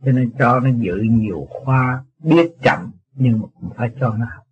[0.05, 4.25] Cho nên cho nó dự nhiều khoa, biết chậm, nhưng mà cũng phải cho nó
[4.35, 4.43] học.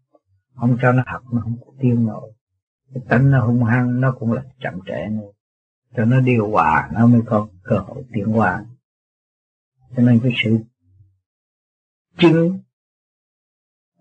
[0.55, 2.31] Không cho nó học, nó không tiêu nổi.
[2.93, 5.31] Cái tính nó hung hăng, nó cũng là chậm trễ nữa.
[5.95, 8.65] Cho nó điều hòa, nó mới có cơ hội tiến hóa.
[9.95, 10.57] Cho nên cái sự
[12.17, 12.59] chứng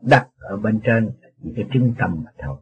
[0.03, 1.11] đặt ở bên trên
[1.43, 2.57] chỉ cái chứng tâm mà thôi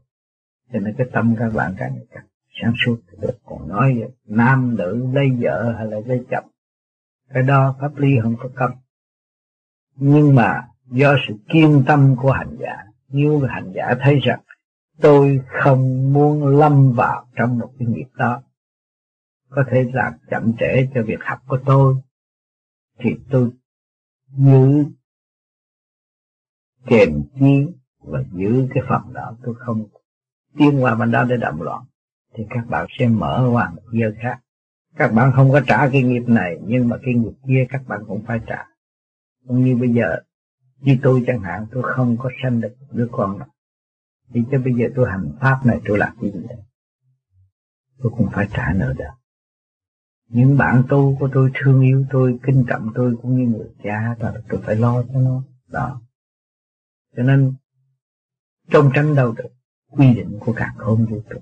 [0.73, 2.27] cho nên cái tâm các bạn càng càng
[2.63, 2.97] sáng suốt.
[3.21, 6.51] Được còn nói nam nữ lấy vợ hay là lấy chồng,
[7.29, 8.71] cái đó pháp lý không có cấm.
[9.97, 12.77] Nhưng mà do sự kiên tâm của hành giả,
[13.09, 14.41] nếu hành giả thấy rằng
[15.01, 18.43] tôi không muốn lâm vào trong một cái nghiệp đó,
[19.49, 21.95] có thể làm chậm trễ cho việc học của tôi,
[22.99, 23.51] thì tôi
[24.37, 24.85] giữ
[26.87, 29.87] kềm chiến và giữ cái phần đó tôi không
[30.59, 31.85] tiến qua bên đó để động loạn,
[32.35, 34.41] thì các bạn sẽ mở qua một giới khác.
[34.97, 38.01] Các bạn không có trả cái nghiệp này, nhưng mà cái nghiệp kia các bạn
[38.09, 38.67] cũng phải trả.
[39.47, 40.17] Cũng như bây giờ,
[40.81, 43.49] như tôi chẳng hạn, tôi không có sanh được đứa con nào.
[44.35, 46.59] Thì cho bây giờ tôi hành pháp này, tôi làm cái gì đây?
[48.03, 49.19] Tôi cũng phải trả nợ đó.
[50.29, 54.17] Những bạn tu của tôi, thương yêu tôi kinh trọng tôi, cũng như người cha,
[54.19, 55.43] và tôi phải lo cho nó.
[55.69, 56.01] Đó.
[57.17, 57.55] Cho nên,
[58.71, 59.49] trong tranh đâu được
[59.97, 61.39] quy định của cả không vũ trụ.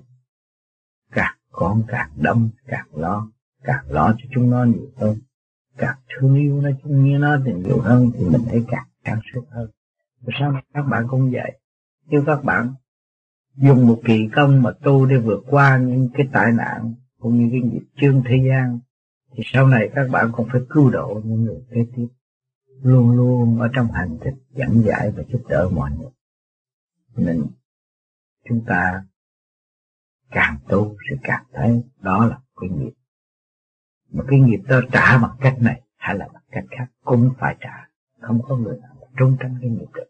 [1.11, 3.27] Càng con càng đâm càng lo
[3.63, 5.17] càng lo cho chúng nó nhiều hơn.
[5.77, 9.19] Càng thương yêu nó chung như nó thì nhiều hơn thì mình thấy càng càng
[9.33, 9.69] suốt hơn.
[10.21, 11.59] Và sao các bạn cũng vậy?
[12.07, 12.73] Nếu các bạn
[13.55, 17.49] dùng một kỳ công mà tu để vượt qua những cái tai nạn cũng như
[17.51, 18.79] cái nghiệp chương thế gian,
[19.31, 22.07] thì sau này các bạn cũng phải cứu độ những người kế tiếp,
[22.81, 26.09] luôn luôn ở trong hành trình dẫn giải và giúp đỡ mọi người.
[27.15, 27.43] Nên
[28.49, 29.03] chúng ta
[30.31, 32.93] càng tu sẽ càng thấy đó là cái nghiệp.
[34.09, 37.55] Mà cái nghiệp đó trả bằng cách này hay là bằng cách khác cũng phải
[37.59, 37.89] trả.
[38.21, 40.09] Không có người nào trốn tránh cái nghiệp được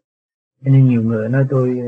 [0.64, 1.80] cho nên nhiều người nói tôi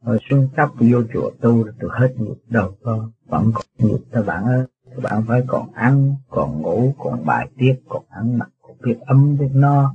[0.00, 3.98] hồi xuống cấp vô chùa tu rồi tôi hết nghiệp đâu có, vẫn còn nghiệp.
[4.12, 8.38] Các bạn ơi, các bạn phải còn ăn, còn ngủ, còn bài tiết, còn ăn
[8.38, 9.94] mặc, còn biết ấm biết no.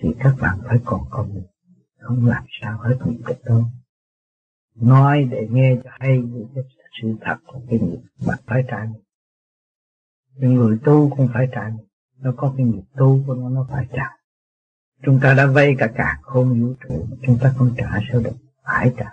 [0.00, 1.46] Thì các bạn phải còn công nghiệp
[2.00, 3.64] không làm sao hết nghiệp được đâu
[4.80, 6.22] nói để nghe cho hay
[6.54, 6.64] cái
[7.02, 9.00] sự thật của cái nghiệp mà phải trả nghiệp
[10.34, 11.84] những người tu cũng phải trả nghiệp
[12.20, 14.16] nó có cái nghiệp tu của nó nó phải trả.
[15.02, 18.36] Chúng ta đã vay cả cả không vũ trụ, chúng ta không trả sao được?
[18.64, 19.10] Phải trả.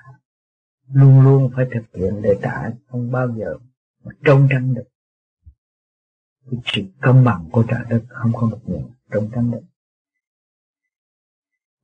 [0.94, 3.58] Luôn luôn phải thực hiện để trả, không bao giờ
[4.04, 4.88] mà trông tránh được.
[6.52, 9.64] Cái sự công bằng của trả đất không có một người trông tránh được.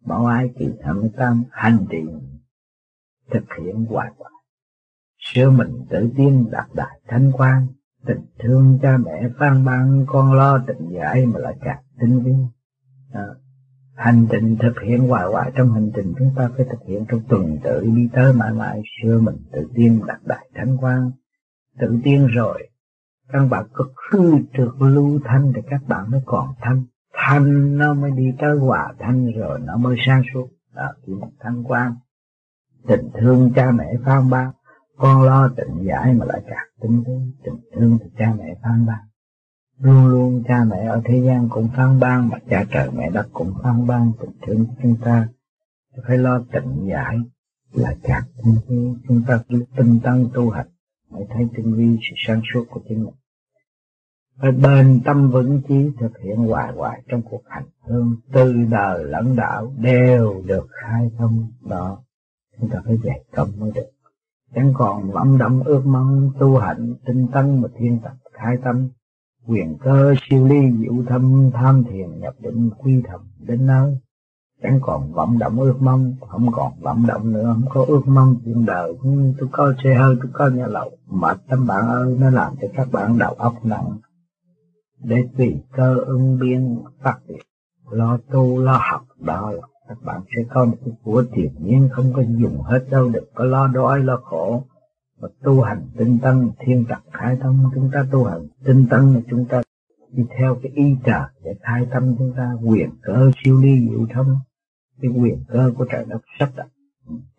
[0.05, 2.01] Bảo ai kỳ thẩm tam hành trì
[3.31, 4.31] thực hiện hoài hoài.
[5.19, 7.67] Sứ mình tự tiên đạt đại thanh quan
[8.05, 12.33] tình thương cha mẹ phan ban con lo tình giải mà lại càng tinh vi.
[13.13, 13.25] À,
[13.95, 17.21] hành trình thực hiện hoài hoài trong hành trình chúng ta phải thực hiện trong
[17.29, 21.11] tuần tự đi tới mãi mãi xưa mình tự tiên đạt đại thánh quan
[21.79, 22.69] tự tiên rồi
[23.33, 26.83] các bạn có khư trượt lưu thanh thì các bạn mới còn thanh.
[27.13, 30.47] Thanh nó mới đi tới hòa thanh rồi nó mới sang suốt.
[30.75, 31.95] Đó chỉ một thanh quan
[32.87, 34.51] tình thương cha mẹ phan ban
[34.97, 38.85] con lo tình giải mà lại càng tính đến tình thương thì cha mẹ phan
[38.85, 38.99] ban
[39.83, 43.27] luôn luôn cha mẹ ở thế gian cũng phan ban mà cha trời mẹ đất
[43.33, 45.27] cũng phan ban tình thương của chúng ta.
[46.07, 47.17] Phải lo tịnh giải
[47.73, 48.23] là chặt
[49.07, 49.39] chúng ta.
[49.49, 50.67] Cứ tinh tấn tu hành
[51.09, 53.13] mới thấy tinh vi sự sáng suốt của chính mình.
[54.41, 58.15] Phải bền tâm vững chí thực hiện hoài hoài trong cuộc hành hương.
[58.31, 62.03] Từ đời lẫn đạo đều được khai thông đó
[62.59, 63.89] chúng ta phải dạy công mới được.
[64.55, 68.89] Chẳng còn vọng động ước mong, tu hạnh, tinh tấn mà thiên tập, khai tâm.
[69.47, 73.97] Quyền cơ siêu ly diệu thâm, tham thiền, nhập định, quy thầm, đến nơi.
[74.63, 78.35] Chẳng còn vọng động ước mong, không còn vọng động nữa, không có ước mong
[78.45, 78.93] chuyện đời.
[79.03, 80.91] Ừ, tôi có xe hơi, tôi có nhà lầu.
[81.07, 83.97] Mệt lắm bạn ơi, nó làm cho các bạn đầu óc nặng.
[84.99, 87.39] Để tùy cơ ứng biến, phát triển
[87.91, 91.89] lo tu, lo học đó là các bạn sẽ có một cái của tiền nhiên
[91.91, 94.63] không có dùng hết đâu được có lo đói lo khổ.
[95.19, 99.13] Và tu hành tinh tấn thiên tập khai tâm chúng ta tu hành tinh tấn
[99.13, 99.61] là chúng ta
[100.11, 104.07] đi theo cái ý trời để khai tâm chúng ta quyền cơ siêu ly diệu
[104.13, 104.39] thông,
[105.01, 106.67] cái quyền cơ của trời đất sắp đặt.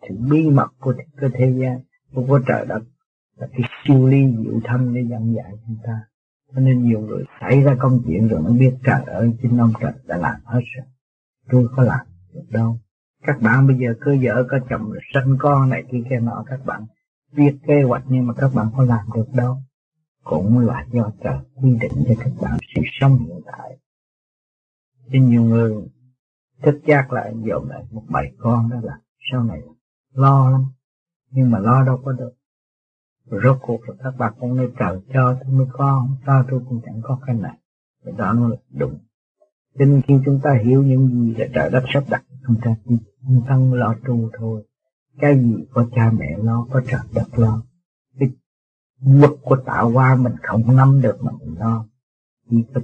[0.01, 1.79] Sự bí mật của cái thế gian
[2.13, 2.83] của, của trời đất
[3.37, 6.01] là cái siêu ly diệu thâm để dẫn dạy chúng ta.
[6.55, 9.73] Cho nên nhiều người xảy ra công chuyện rồi mới biết trời ơi chính ông
[9.81, 10.85] trời đã làm hết rồi.
[11.49, 12.79] Tôi có làm được đâu.
[13.23, 16.43] Các bạn bây giờ cơ vợ có chồng rồi sinh con này kia kia nọ,
[16.47, 16.85] các bạn
[17.31, 19.57] viết kế hoạch nhưng mà các bạn có làm được đâu.
[20.23, 23.77] Cũng là do trời quy định cho các bạn sự sống hiện tại.
[25.11, 25.73] Cho nhiều người
[26.63, 28.99] thức giác lại, dồn lại một bầy con đó là
[29.31, 29.61] sau này
[30.13, 30.65] lo lắm,
[31.31, 32.31] nhưng mà lo đâu có được.
[33.25, 36.45] Rồi rốt cuộc là các bạn cũng nên trời cho tôi mới con không cho
[36.49, 37.57] tôi cũng chẳng có cái này.
[38.05, 38.99] Cái đó nó là đúng
[39.75, 42.95] nên khi chúng ta hiểu những gì là trời đất sắp đặt, chúng ta chỉ
[43.47, 44.63] tâm lo tu thôi.
[45.19, 47.63] Cái gì có cha mẹ lo, có trời đất lo.
[48.19, 48.29] Cái
[49.05, 51.85] luật của tạo hóa mình không nắm được mà mình lo.
[52.49, 52.81] Chỉ có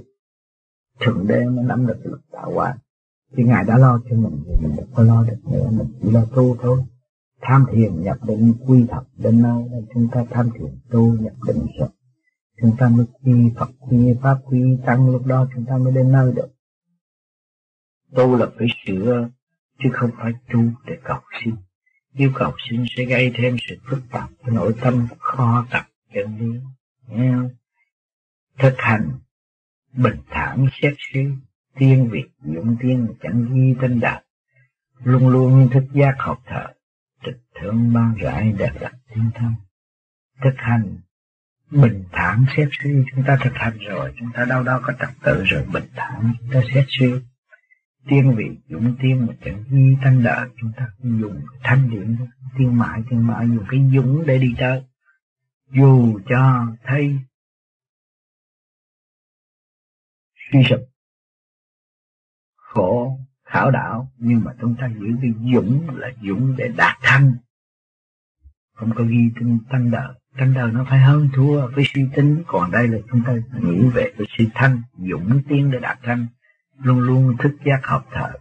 [1.00, 2.76] thượng đế mới nắm được luật tạo hóa
[3.36, 6.10] thì ngài đã lo cho mình thì mình đâu có lo được nữa, mình chỉ
[6.10, 6.84] lo tu thôi.
[7.40, 11.32] Tham thiền nhập định quy thật đến nơi nên chúng ta tham thiền tu nhập
[11.46, 11.88] định rồi.
[12.60, 16.12] Chúng ta mới quy Phật, quy Pháp, quy Tăng, lúc đó chúng ta mới đến
[16.12, 16.48] nơi được
[18.14, 19.28] tu là phải sửa,
[19.82, 21.54] chứ không phải tu để cầu xin.
[22.14, 26.38] Nếu cầu xin sẽ gây thêm sự phức tạp của nội tâm khó tập chân
[26.38, 26.60] lý.
[27.08, 27.34] Nghe
[28.58, 29.10] thực hành
[29.92, 31.26] bình thản, xét suy
[31.74, 34.24] tiên việc dụng tiên, chẳng ghi tên đạt
[35.04, 36.66] luôn luôn thức giác học thở,
[37.24, 39.54] tịch thượng ban rãi đẹp đặt thiên thân.
[40.42, 40.96] Thực hành
[41.70, 45.10] bình thản, xét suy chúng ta thực hành rồi, chúng ta đâu đâu có trật
[45.22, 47.12] tự rồi, bình thản, chúng ta xét suy
[48.08, 52.16] tiên vị dũng tiên mà chẳng ghi thanh đỡ chúng ta dùng thanh điện
[52.58, 54.82] tiên mại tiên mại dùng cái dũng để đi tới.
[55.70, 57.18] Dù cho thấy
[60.52, 60.80] suy sụp,
[62.56, 67.36] khổ, khảo đạo nhưng mà chúng ta giữ cái dũng là dũng để đạt thanh.
[68.72, 72.42] Không có ghi tinh tăng đời tăng đời nó phải hơn thua với suy tính.
[72.46, 76.26] Còn đây là chúng ta nghĩ về cái suy thanh, dũng tiến để đạt thanh
[76.82, 78.32] luôn luôn thức giác học thở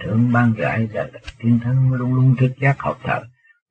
[0.00, 3.22] thượng ban rãi là tiên thân luôn luôn thức giác học thở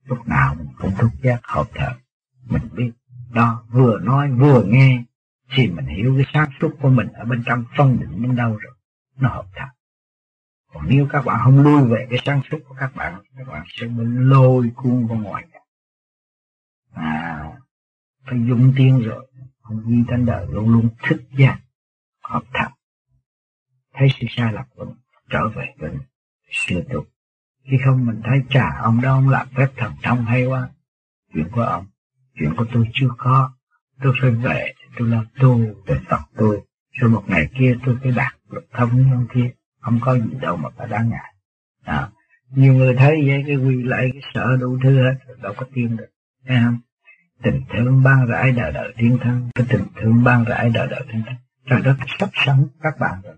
[0.06, 1.90] lúc nào mình cũng thức giác học thở
[2.50, 2.92] mình biết
[3.34, 5.04] đó, vừa nói vừa nghe,
[5.56, 8.58] thì mình hiểu cái sáng suốt của mình ở bên trong phân định đến đâu
[8.58, 8.74] rồi,
[9.18, 9.68] nó hợp thật
[10.74, 13.64] còn nếu các bạn không lui về cái sáng suốt của các bạn các bạn
[13.68, 15.46] sẽ bị lôi cuốn vào ngoài.
[16.94, 17.44] À
[18.26, 19.28] phải dùng tiếng rồi,
[19.62, 21.60] không ghi trên đời luôn luôn thức giác
[22.24, 22.70] học thật
[23.94, 24.98] thấy sự sai lầm của mình
[25.30, 26.02] trở về với mình.
[26.52, 27.08] Sửa tục
[27.72, 30.70] khi không mình thấy trà ông đó ông làm phép thần thông hay quá.
[31.34, 31.86] Chuyện của ông
[32.40, 33.54] chuyện của tôi chưa có.
[34.02, 36.62] Tôi phải về tôi lo tu để tập tôi.
[36.92, 39.52] Rồi một ngày kia tôi phải đạt được thông như ông kia.
[39.80, 41.34] Không có gì đâu mà phải đáng ngại.
[41.84, 42.10] À,
[42.50, 45.98] nhiều người thấy vậy cái quy lại cái sợ đủ thứ hết đâu có tiên
[45.98, 46.10] được.
[46.48, 46.80] Thấy không?
[47.44, 49.50] Tình thương ban rãi đời đời thiên thân.
[49.56, 51.36] Cái tình thương ban rãi đời đời thiên thân.
[51.70, 53.36] Trời đất sắp sẵn các bạn rồi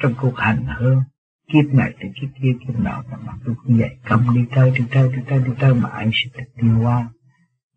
[0.00, 1.02] trong cuộc hành hương,
[1.52, 4.70] kiếp này thì kiếp kia, kiếp nọ, mà bạn tôi cũng vậy công đi tới
[4.70, 7.08] đi tới đi tới đi tới mà anh sẽ được tiêu qua.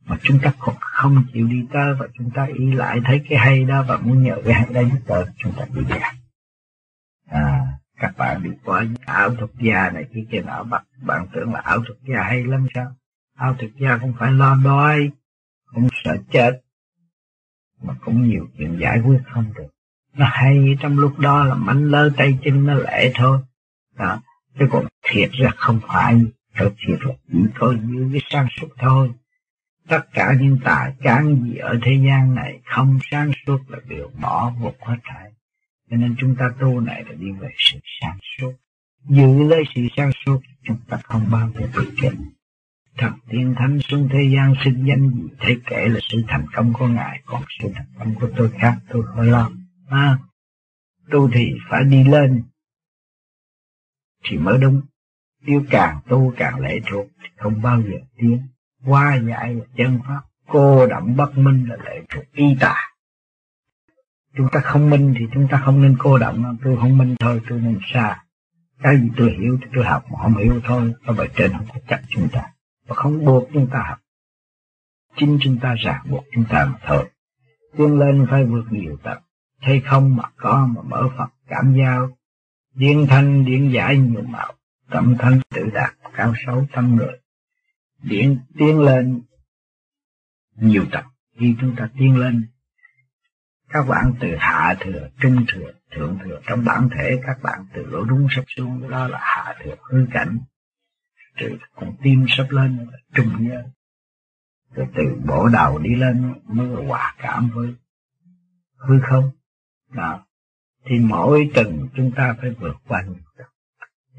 [0.06, 3.40] Mà chúng ta còn không chịu đi tới và chúng ta ý lại thấy cái
[3.40, 6.00] hay đó và muốn nhờ cái hay đó giúp đỡ chúng ta bị về.
[7.28, 11.54] À các bạn đi qua ảo thuật gia này kia kia nọ, bạn bạn tưởng
[11.54, 12.96] là ảo thuật gia hay lắm sao?
[13.36, 15.12] Ảo thuật gia không phải lo đói,
[15.66, 16.62] không sợ chết,
[17.82, 19.68] mà cũng nhiều chuyện giải quyết không được
[20.14, 23.40] nó hay trong lúc đó là mảnh lơ tay chân nó lệ thôi.
[23.96, 24.22] Đó,
[24.60, 26.22] chứ còn thiệt ra không phải.
[26.56, 29.12] Thật thiệt là chỉ có như cái sáng suốt thôi.
[29.88, 34.12] Tất cả những tài cán gì ở thế gian này không sáng suốt là đều
[34.22, 35.32] bỏ vụt hết thảy.
[35.90, 38.54] Cho nên chúng ta tu này là đi về sự sáng suốt.
[39.10, 42.12] Giữ lấy sự sáng suốt, chúng ta không bao giờ bị chết
[43.00, 45.24] thật tiên thánh xuống thế gian sinh danh gì?
[45.40, 48.78] Thấy kể là sự thành công của ngài, còn sự thành công của tôi khác,
[48.90, 49.50] tôi khỏi lo
[49.90, 50.20] à,
[51.12, 52.44] tu thì phải đi lên
[54.24, 54.82] thì mới đúng.
[55.42, 58.48] Nếu càng tu càng lệ thuộc thì không bao giờ tiến.
[58.86, 62.76] Qua giải chân pháp cô đậm bất minh là lệ thuộc y tà.
[64.38, 66.58] Chúng ta không minh thì chúng ta không nên cô đậm.
[66.64, 68.24] Tôi không minh thôi tôi nên xa.
[68.82, 71.68] Cái gì tôi hiểu thì tôi học mà không hiểu thôi ở bài trên không
[71.74, 72.44] có chắc chúng ta.
[72.88, 74.00] Và không buộc chúng ta học.
[75.18, 77.10] Chính chúng ta ràng buộc chúng ta mà thôi.
[77.78, 79.22] Tiến lên phải vượt nhiều tầng
[79.62, 82.18] thấy không mà có mà mở Phật cảm giao.
[82.74, 84.54] Điện thanh điện giải nhiều màu.
[84.90, 87.20] Tâm thanh tự đạt, cao sâu tâm người.
[88.04, 89.22] Điện tiến lên
[90.56, 91.04] nhiều tập.
[91.40, 92.48] Khi chúng ta tiến lên,
[93.70, 97.86] các bạn từ hạ thừa, trung thừa, thượng thừa, trong bản thể các bạn từ
[97.86, 100.40] lỗ đúng sắp xuống, đó là hạ thừa, hư cảnh.
[101.40, 103.64] Từ con tim sắp lên là trung nhớ.
[104.76, 107.76] Rồi từ bộ đầu đi lên, mới hòa cảm với
[108.78, 109.32] hư không
[109.92, 110.26] đó.
[110.86, 113.16] Thì mỗi tuần chúng ta phải vượt qua nhiều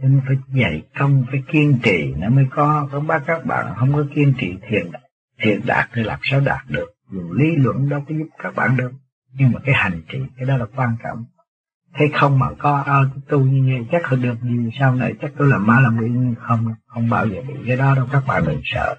[0.02, 2.14] nên phải dạy công phải kiên trì.
[2.16, 2.88] Nó mới có.
[2.92, 4.90] Các bác các bạn không có kiên trì thiền
[5.42, 6.90] thiền đạt thì làm sao đạt được?
[7.10, 8.92] Dù lý luận đâu có giúp các bạn được.
[9.32, 11.24] Nhưng mà cái hành trì cái đó là quan trọng.
[11.94, 15.32] Thấy không mà có à, tu như vậy chắc không được gì sau này chắc
[15.38, 16.10] tôi làm ma làm quỷ?
[16.38, 17.54] Không không bao giờ bị.
[17.66, 18.96] Cái đó đâu các bạn đừng sợ.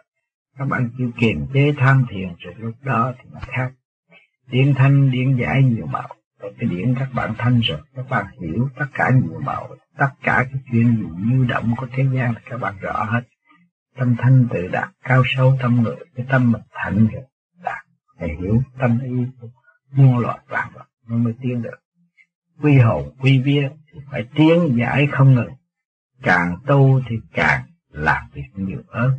[0.57, 3.71] Các bạn chịu kiềm chế tham thiền rồi lúc đó thì nó khác.
[4.47, 6.07] Điện thanh điện giải nhiều màu
[6.59, 10.45] cái điển các bạn thanh rồi, các bạn hiểu tất cả nhiều màu tất cả
[10.51, 13.21] cái chuyện gì như động của thế gian các bạn rõ hết.
[13.97, 17.23] Tâm thanh tự đạt, cao sâu tâm người cái tâm mình thành rồi
[17.63, 17.85] đạt
[18.19, 19.25] phải hiểu tâm ý
[19.91, 21.79] muôn loại vạn vật nó mới tiến được.
[22.61, 25.53] Quy hồn, quy vía thì phải tiến giải không ngừng.
[26.23, 29.11] Càng tu thì càng làm việc nhiều hơn.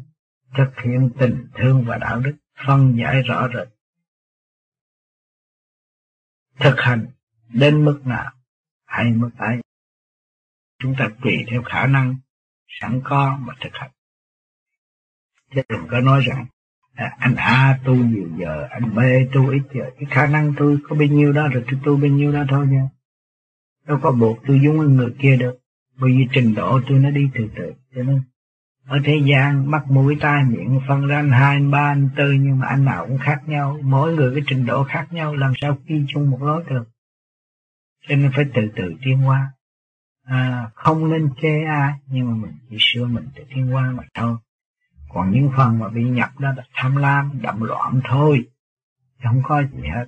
[0.57, 3.69] Thực hiện tình thương và đạo đức, phân giải rõ rệt
[6.63, 7.07] thực hành
[7.49, 8.33] đến mức nào
[8.87, 9.61] hay mức ấy.
[10.79, 12.17] Chúng ta tùy theo khả năng
[12.69, 13.91] sẵn có mà thực hành.
[15.55, 16.47] Chứ đừng có nói rằng
[16.95, 18.99] à, anh A tu nhiều giờ anh B
[19.35, 19.91] tu ít giờ.
[19.99, 22.67] Cái khả năng tôi có bao nhiêu đó rồi tôi tu bao nhiêu đó thôi
[22.67, 22.89] nha.
[23.87, 25.59] Đâu có buộc tôi giống người kia được.
[25.97, 28.23] Bởi vì trình độ tôi nó đi từ từ cho nên
[28.87, 32.33] ở thế gian mắt mũi tai miệng phân ra anh hai anh ba anh tư
[32.33, 33.79] nhưng mà anh nào cũng khác nhau.
[33.83, 36.85] Mỗi người cái trình độ khác nhau làm sao đi chung một lối được?
[38.09, 39.53] Cho nên phải từ từ tiến hóa.
[40.25, 44.03] À, không nên chê ai nhưng mà mình chỉ sửa mình để tiến hóa mà
[44.15, 44.37] thôi.
[45.09, 48.49] Còn những phần mà bị nhập đó là tham lam đậm loạn thôi.
[49.25, 50.07] Không có gì hết.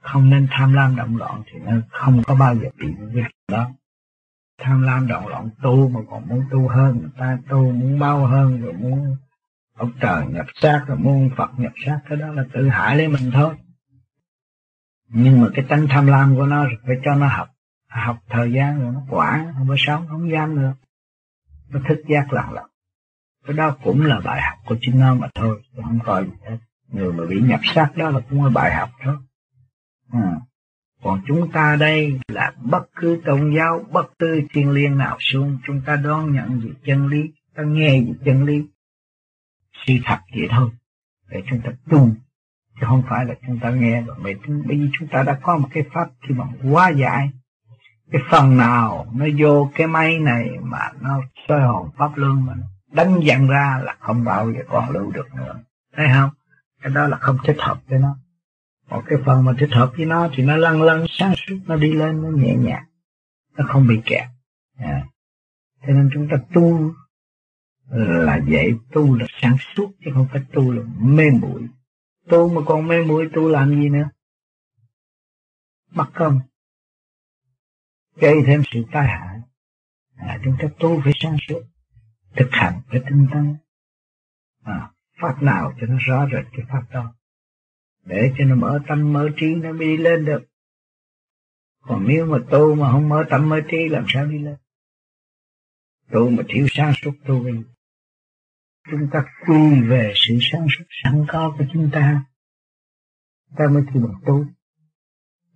[0.00, 3.70] Không nên tham lam động loạn thì nó không có bao giờ bị việc đó
[4.62, 8.26] tham lam động loạn, tu mà còn muốn tu hơn người ta, tu muốn bao
[8.26, 9.16] hơn, rồi muốn
[9.74, 13.08] ông trời nhập xác, rồi muốn Phật nhập xác, cái đó là tự hại lấy
[13.08, 13.54] mình thôi.
[15.08, 17.48] Nhưng mà cái tánh tham lam của nó phải cho nó học
[17.88, 20.74] học thời gian rồi nó quản không có sống, không dám nữa.
[21.68, 22.68] Nó thức giác lặng lặng
[23.46, 26.56] cái đó cũng là bài học của chính nó mà thôi không coi gì hết
[26.88, 29.16] người mà bị nhập xác, đó là cũng là bài học thôi.
[30.12, 30.40] À
[31.02, 35.58] còn chúng ta đây là bất cứ tôn giáo, bất cứ thiên liên nào xuống,
[35.66, 37.22] chúng ta đón nhận về chân lý,
[37.54, 38.66] ta nghe về chân lý,
[39.86, 40.70] sự thật vậy thôi.
[41.30, 42.10] Để chúng ta tu
[42.80, 45.38] chứ không phải là chúng ta nghe và mê tín bởi vì chúng ta đã
[45.42, 47.30] có một cái pháp khi mà quá giải.
[48.12, 52.54] Cái phần nào nó vô cái máy này mà nó soi hồn pháp luân mà
[52.92, 55.60] đánh dặn ra là không bao giờ còn lưu được nữa.
[55.96, 56.30] Thấy không?
[56.82, 58.16] Cái đó là không thích hợp với nó
[58.92, 61.76] còn cái phần mà thích hợp với nó thì nó lăn lăn sáng suốt nó
[61.76, 62.84] đi lên nó nhẹ nhàng
[63.56, 64.28] nó không bị kẹt.
[64.76, 65.06] À.
[65.80, 66.94] cho nên chúng ta tu
[67.90, 71.68] là dễ tu là sáng suốt chứ không phải tu là mê muội.
[72.28, 74.08] Tu mà còn mê muội tu làm gì nữa?
[75.90, 76.40] Mất công
[78.16, 79.38] gây thêm sự tai hại.
[80.16, 81.62] À, chúng ta tu phải sáng suốt
[82.36, 83.56] thực hành phải tinh tấn.
[84.64, 87.14] À, pháp nào cho nó rõ rệt cái pháp đó?
[88.04, 90.42] Để cho nó mở tâm mở trí nó mới đi lên được.
[91.80, 94.56] Còn nếu mà tu mà không mở tâm mở trí làm sao đi lên?
[96.10, 97.62] Tu mà thiếu sáng suốt tu gì
[98.90, 102.24] chúng ta quy về sự sáng suốt sẵn có của chúng ta.
[103.56, 104.44] Ta mới kêu bằng tu.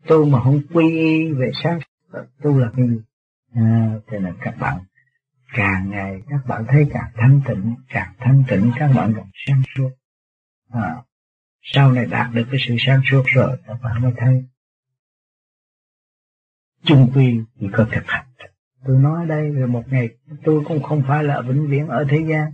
[0.06, 3.00] Tu mà không quy y về sáng suốt tu là cái gì?
[3.54, 4.78] À, thế là các bạn
[5.54, 9.62] càng ngày các bạn thấy càng thanh tịnh càng thanh tịnh các bạn càng sáng
[9.76, 9.90] suốt.
[10.70, 10.94] À,
[11.72, 14.44] sau này đạt được cái sự sáng suốt rồi các bạn mới thấy
[16.86, 18.26] chung quy chỉ có thực hành.
[18.86, 20.08] Tôi nói đây rồi một ngày,
[20.44, 22.52] tôi cũng không phải là vĩnh viễn ở thế gian.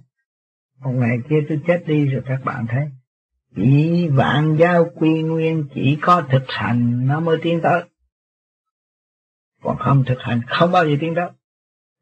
[0.78, 2.90] Một ngày kia tôi chết đi rồi các bạn thấy.
[3.56, 7.82] Chỉ vạn giao quy nguyên chỉ có thực hành, nó mới tiến tới.
[9.62, 11.28] Còn không thực hành, không bao giờ tiến tới.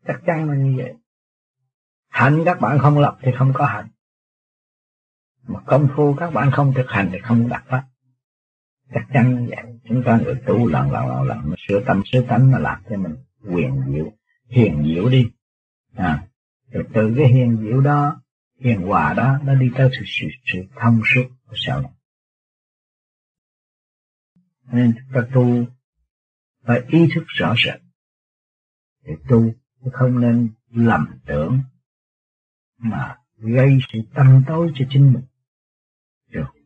[0.06, 0.94] Chắc chắn là như vậy.
[2.08, 3.88] Hạnh các bạn không lập thì không có hạnh
[5.52, 7.82] mà công phu các bạn không thực hành thì không đạt pháp.
[8.94, 12.22] Chắc chắn như vậy chúng ta người tu lần lần lần lần sửa tâm sửa
[12.22, 13.16] tánh mà làm cho mình
[13.52, 14.12] quyền diệu
[14.48, 15.30] hiền diệu đi.
[15.96, 16.26] À
[16.70, 18.22] rồi từ cái hiền diệu đó
[18.60, 21.90] hiền hòa đó nó đi tới sự sự, sự thông suốt của sau này
[24.72, 25.66] nên chúng ta tu
[26.62, 27.80] phải ý thức rõ rệt
[29.04, 29.52] để tu
[29.84, 31.60] chứ không nên lầm tưởng
[32.78, 35.22] mà gây sự tâm tối cho chính mình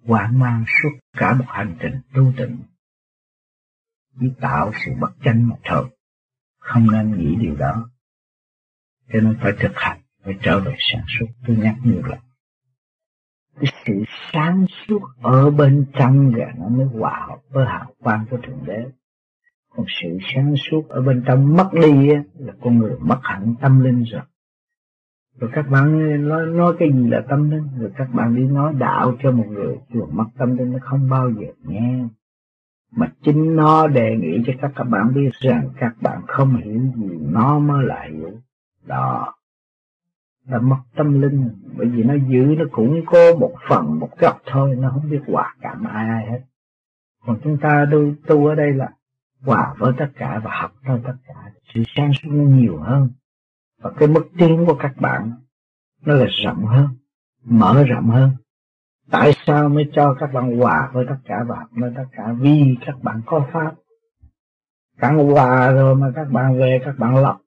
[0.06, 2.58] hoang mang suốt cả một hành trình tu tịnh.
[4.20, 5.90] Chỉ tạo sự bất chánh mà thôi,
[6.58, 7.90] không nên nghĩ điều đó.
[9.12, 11.26] Cho nên phải thực hành, phải trở về sáng suốt.
[11.46, 12.18] Tôi nhắc nhiều lần,
[13.60, 13.92] cái sự
[14.32, 18.64] sáng suốt ở bên trong là nó mới hòa hợp với hào quang của thượng
[18.66, 18.84] đế.
[19.68, 23.80] Còn sự sáng suốt ở bên trong mất đi là con người mất hẳn tâm
[23.80, 24.22] linh rồi
[25.40, 27.68] rồi các bạn nói, nói cái gì là tâm linh?
[27.78, 31.08] Rồi các bạn đi nói đạo cho một người chùa mất tâm linh nó không
[31.10, 32.04] bao giờ nghe.
[32.96, 36.80] Mà chính nó đề nghị cho các các bạn biết rằng các bạn không hiểu
[36.96, 38.32] gì nó mới lại hiểu.
[38.86, 39.34] Đó
[40.46, 41.48] là mất tâm linh.
[41.76, 45.20] Bởi vì nó giữ nó cũng có một phần một góc thôi nó không biết
[45.26, 46.40] hòa cảm ai ai hết.
[47.26, 48.90] Còn chúng ta tu, tu ở đây là
[49.42, 51.34] hòa với tất cả và học theo tất cả.
[51.74, 53.10] Sự sáng suốt nó nhiều hơn
[53.84, 55.32] và cái mức tiến của các bạn
[56.04, 56.88] nó là rộng hơn
[57.44, 58.30] mở rộng hơn.
[59.10, 62.34] Tại sao mới cho các bạn hòa với tất cả và với tất cả?
[62.40, 63.74] Vì các bạn có pháp.
[64.98, 67.40] Càng hòa rồi mà các bạn về các bạn lọc,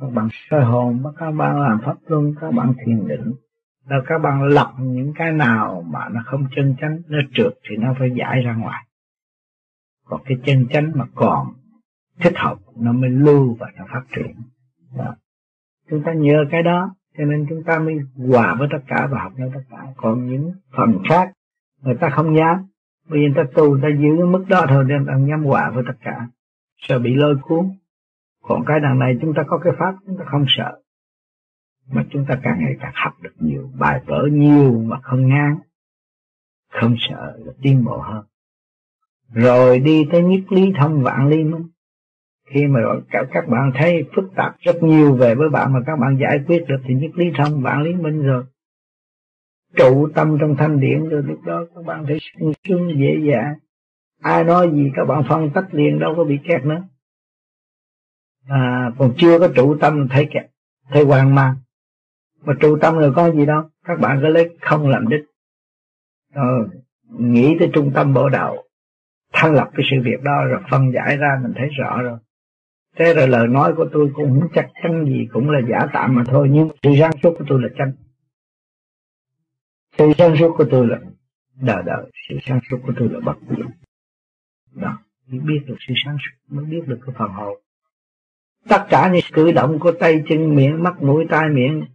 [0.00, 3.34] các bạn soi hồn các bạn làm pháp luân các bạn thiền định.
[3.86, 7.76] Rồi các bạn lọc những cái nào mà nó không chân chánh nó trượt thì
[7.76, 8.86] nó phải giải ra ngoài.
[10.04, 11.52] Còn cái chân chánh mà còn
[12.20, 14.36] thích hợp nó mới lưu và nó phát triển.
[14.96, 15.14] Đó
[15.90, 17.94] chúng ta nhớ cái đó, cho nên chúng ta mới
[18.28, 19.86] hòa với tất cả và học với tất cả.
[19.96, 21.32] Còn những phần khác
[21.82, 22.66] người ta không dám,
[23.08, 25.44] bởi vì người ta tu người ta giữ cái mức đó thôi, nên ta dám
[25.44, 26.28] hòa với tất cả.
[26.78, 27.70] Sợ bị lôi cuốn.
[28.42, 30.80] Còn cái đằng này chúng ta có cái pháp, chúng ta không sợ.
[31.92, 35.58] Mà chúng ta càng ngày càng học được nhiều bài vở nhiều mà không ngang.
[36.72, 38.24] Không sợ là tiến bộ hơn.
[39.32, 41.66] Rồi đi tới nhất lý thông vạn lý minh
[42.46, 42.80] khi mà
[43.10, 46.40] các các bạn thấy phức tạp rất nhiều về với bạn mà các bạn giải
[46.46, 48.44] quyết được thì nhất lý thông bạn lý minh rồi.
[49.76, 53.54] Trụ tâm trong thanh điển rồi lúc đó các bạn thấy sung sướng dễ dàng.
[54.22, 56.82] Ai nói gì các bạn phân tách liền đâu có bị kẹt nữa.
[58.48, 60.46] À, còn chưa có trụ tâm thấy kẹt
[60.90, 61.54] thấy hoang mang.
[62.44, 65.24] Mà trụ tâm rồi có gì đâu các bạn cứ lấy không làm đích.
[66.34, 66.68] Ờ,
[67.18, 68.56] nghĩ tới trung tâm bộ đạo
[69.32, 72.18] thanh lập cái sự việc đó rồi phân giải ra mình thấy rõ rồi
[72.96, 76.14] thế rồi lời nói của tôi cũng không chắc chắn gì, cũng là giả tạm
[76.14, 77.92] mà thôi, nhưng sự sáng suốt của tôi là chân
[79.98, 80.98] sự sáng suốt của tôi là
[81.60, 83.66] đời đời sự sáng suốt của tôi là bất diệt
[84.74, 87.58] đó, mới biết được sự sáng suốt, mới biết được cái phần hồn.
[88.68, 91.86] Tất cả những cử động của tay chân miệng, mắt mũi, tai miệng,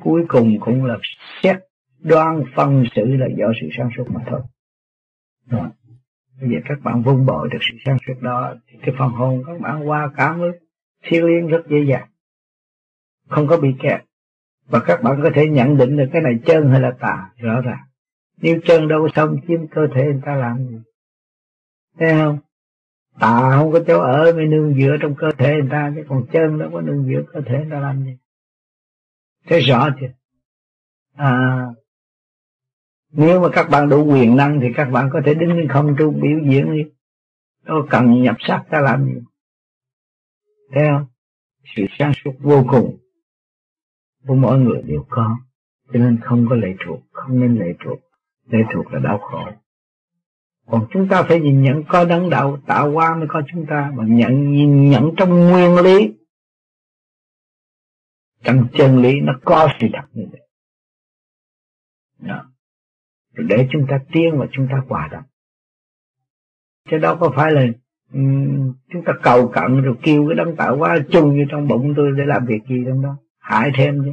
[0.00, 0.98] cuối cùng cũng là
[1.42, 1.56] xét
[1.98, 4.40] đoan phân sự là do sự sáng suốt mà thôi.
[5.46, 5.68] Rồi
[6.40, 9.42] bây giờ các bạn vun bồi được sự sáng suốt đó, thì cái phần hồn
[9.46, 10.50] các bạn qua cảm với
[11.02, 12.08] thiên liêng rất dễ dàng,
[13.28, 14.00] không có bị kẹt.
[14.66, 17.60] Và các bạn có thể nhận định được cái này chân hay là tà, rõ
[17.60, 17.80] ràng.
[18.36, 20.78] Nếu chân đâu xong chiếm cơ thể, người ta làm gì?
[21.98, 22.38] Thấy không?
[23.20, 26.26] Tà không có chỗ ở mới nương dựa trong cơ thể người ta, chứ còn
[26.32, 28.16] chân đâu có nương dựa cơ thể, người ta làm gì?
[29.46, 30.06] Thấy rõ chưa?
[31.16, 31.66] À
[33.12, 35.94] nếu mà các bạn đủ quyền năng thì các bạn có thể đứng lên không
[35.98, 36.82] trung biểu diễn đi.
[37.64, 39.20] Đâu cần nhập sắc ta làm gì?
[40.72, 41.06] Thấy không?
[41.76, 42.98] Sự sáng suốt vô cùng
[44.26, 45.38] của mỗi người đều có.
[45.92, 47.98] Cho nên không có lệ thuộc, không nên lệ thuộc.
[48.46, 49.48] Lệ thuộc là đau khổ.
[50.66, 53.92] Còn chúng ta phải nhìn nhận có đấng đạo tạo hóa mới có chúng ta.
[53.94, 56.12] Mà nhận, nhìn nhận trong nguyên lý.
[58.44, 60.40] Trong chân lý nó có sự thật như vậy.
[62.18, 62.49] Đó
[63.32, 65.24] để chúng ta tiến và chúng ta hòa đồng
[66.90, 67.66] chứ đó có phải là
[68.12, 71.94] um, chúng ta cầu cận rồi kêu cái đấng tạo quá chung như trong bụng
[71.96, 73.16] tôi để làm việc gì trong đó.
[73.38, 74.12] Hại thêm chứ.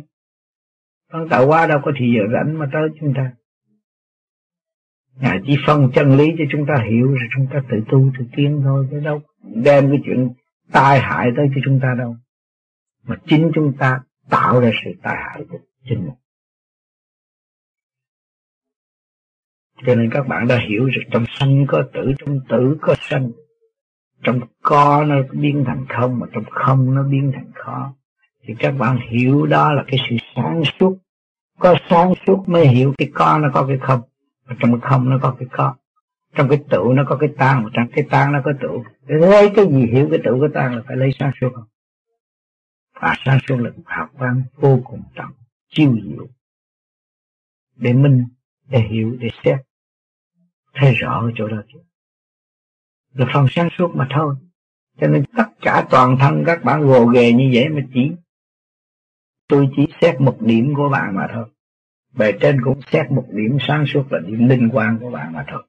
[1.13, 3.32] Đấng tạo quá đâu có thì giờ rảnh mà tới chúng ta.
[5.20, 8.26] Ngài chỉ phân chân lý cho chúng ta hiểu rồi chúng ta tự tu tự
[8.36, 9.22] tiến thôi chứ đâu
[9.55, 10.30] đem cái chuyện
[10.72, 12.15] tai hại tới cho chúng ta đâu.
[13.03, 15.57] Mà chính chúng ta tạo ra sự tai hại cho
[15.89, 16.15] chính mình.
[19.86, 23.32] Cho nên các bạn đã hiểu rồi trong sanh có tử, trong tử có sanh.
[24.24, 27.94] Trong có nó biến thành không, mà trong không nó biến thành khó
[28.44, 30.98] thì các bạn hiểu đó là cái sự sáng suốt.
[31.60, 34.02] Có sáng suốt mới hiểu cái có nó có cái không
[34.46, 35.76] và trong cái không nó có cái có
[36.36, 39.52] trong cái trụ nó có cái tan và trong cái tan nó có trụ lấy
[39.56, 41.68] cái gì hiểu cái trụ cái tan là phải lấy sáng suốt không?
[43.02, 45.32] Và sáng suốt là học văn vô cùng trọng,
[45.70, 46.28] chiêu diệu,
[47.76, 48.24] để minh
[48.70, 49.59] để hiểu để xét
[50.74, 51.80] thấy rõ ở chỗ đó chứ
[53.13, 54.36] là phần sáng suốt mà thôi
[55.01, 58.11] cho nên tất cả toàn thân các bạn gồ ghề như vậy mà chỉ
[59.47, 61.45] tôi chỉ xét một điểm của bạn mà thôi
[62.13, 65.45] bề trên cũng xét một điểm sáng suốt là điểm linh quan của bạn mà
[65.51, 65.63] thôi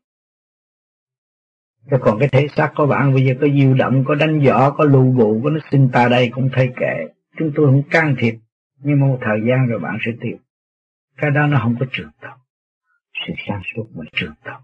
[1.91, 4.71] Chứ còn cái thể xác của bạn bây giờ có diêu động, có đánh võ,
[4.71, 7.07] có lù bù, có nó sinh ta đây cũng thay kệ.
[7.39, 8.35] Chúng tôi không can thiệp.
[8.79, 10.37] Nhưng một thời gian rồi bạn sẽ tiêu.
[11.17, 12.31] Cái đó nó không có trường tồn.
[13.27, 14.61] Sự sáng suốt mà trường tồn.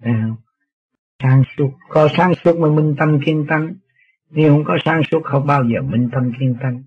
[0.00, 0.36] Thấy không?
[1.22, 3.72] Sáng suốt, có sáng suốt mà minh tâm kiên tâm,
[4.30, 6.82] Nếu không có sáng suốt không bao giờ minh tâm kiên tâm,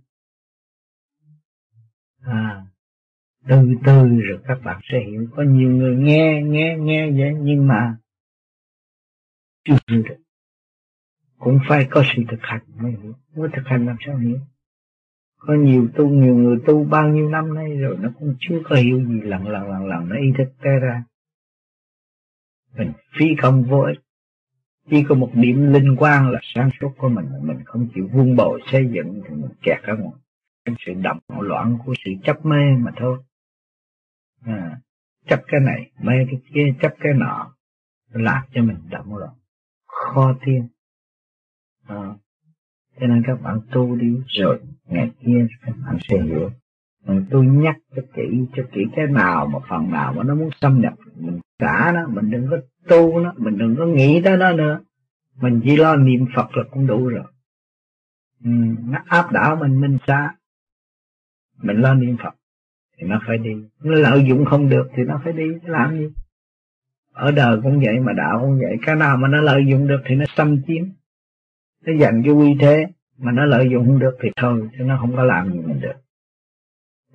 [2.22, 2.66] À,
[3.48, 3.56] từ
[3.86, 5.28] từ rồi các bạn sẽ hiểu.
[5.36, 7.98] Có nhiều người nghe nghe nghe vậy nhưng mà
[9.64, 10.18] chưa hiểu được.
[11.38, 13.14] Cũng phải có sự thực hành mới hiểu.
[13.36, 14.40] Mới thực hành làm sao hiểu?
[15.40, 18.76] Có nhiều tu nhiều người tu bao nhiêu năm nay rồi nó cũng chưa có
[18.76, 19.22] hiểu gì.
[19.22, 21.04] Lần lần lần lần nó ý thức té ra.
[22.78, 24.00] Mình phi công vô ích.
[24.90, 27.26] Chỉ có một điểm linh quan là sáng suốt của mình.
[27.42, 30.14] Mình không chịu vun bồi xây dựng thì mình kẹt ở một
[30.66, 33.20] trong sự động loạn của sự chấp mê mà thôi.
[34.46, 34.80] À,
[35.28, 37.54] chấp cái này mê cái kia chấp cái nọ
[38.10, 39.34] làm cho mình động loạn.
[39.88, 40.68] Khó tiên
[41.88, 42.16] à,
[43.00, 44.60] cho nên các bạn tu đi rồi
[44.90, 46.50] ngày kia các bạn sẽ hiểu
[47.06, 50.50] mình tôi nhắc cho kỹ cho kỹ cái nào mà phần nào mà nó muốn
[50.62, 50.94] xâm nhập.
[51.16, 54.80] Mình cả nó mình đừng có tu nó mình đừng có nghĩ tới nó nữa.
[55.42, 57.24] Mình chỉ lo niệm phật là cũng đủ rồi.
[58.44, 58.50] Ừ,
[58.90, 60.36] nó áp đảo mình mình xa
[61.62, 62.34] mình lo niệm phật
[62.98, 63.52] thì nó phải đi.
[63.84, 66.08] Nó lợi dụng không được thì nó phải đi làm gì?
[67.14, 68.78] Ở đời cũng vậy mà đạo cũng vậy.
[68.86, 70.86] Cái nào mà nó lợi dụng được thì nó xâm chiếm.
[71.86, 72.86] Nó dành cái uy thế
[73.20, 75.80] mà nó lợi dụng không được thì thôi chứ nó không có làm gì mình
[75.82, 76.02] được.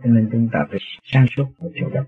[0.02, 2.04] Cho nên chúng ta phải sáng suốt một chỗ đó.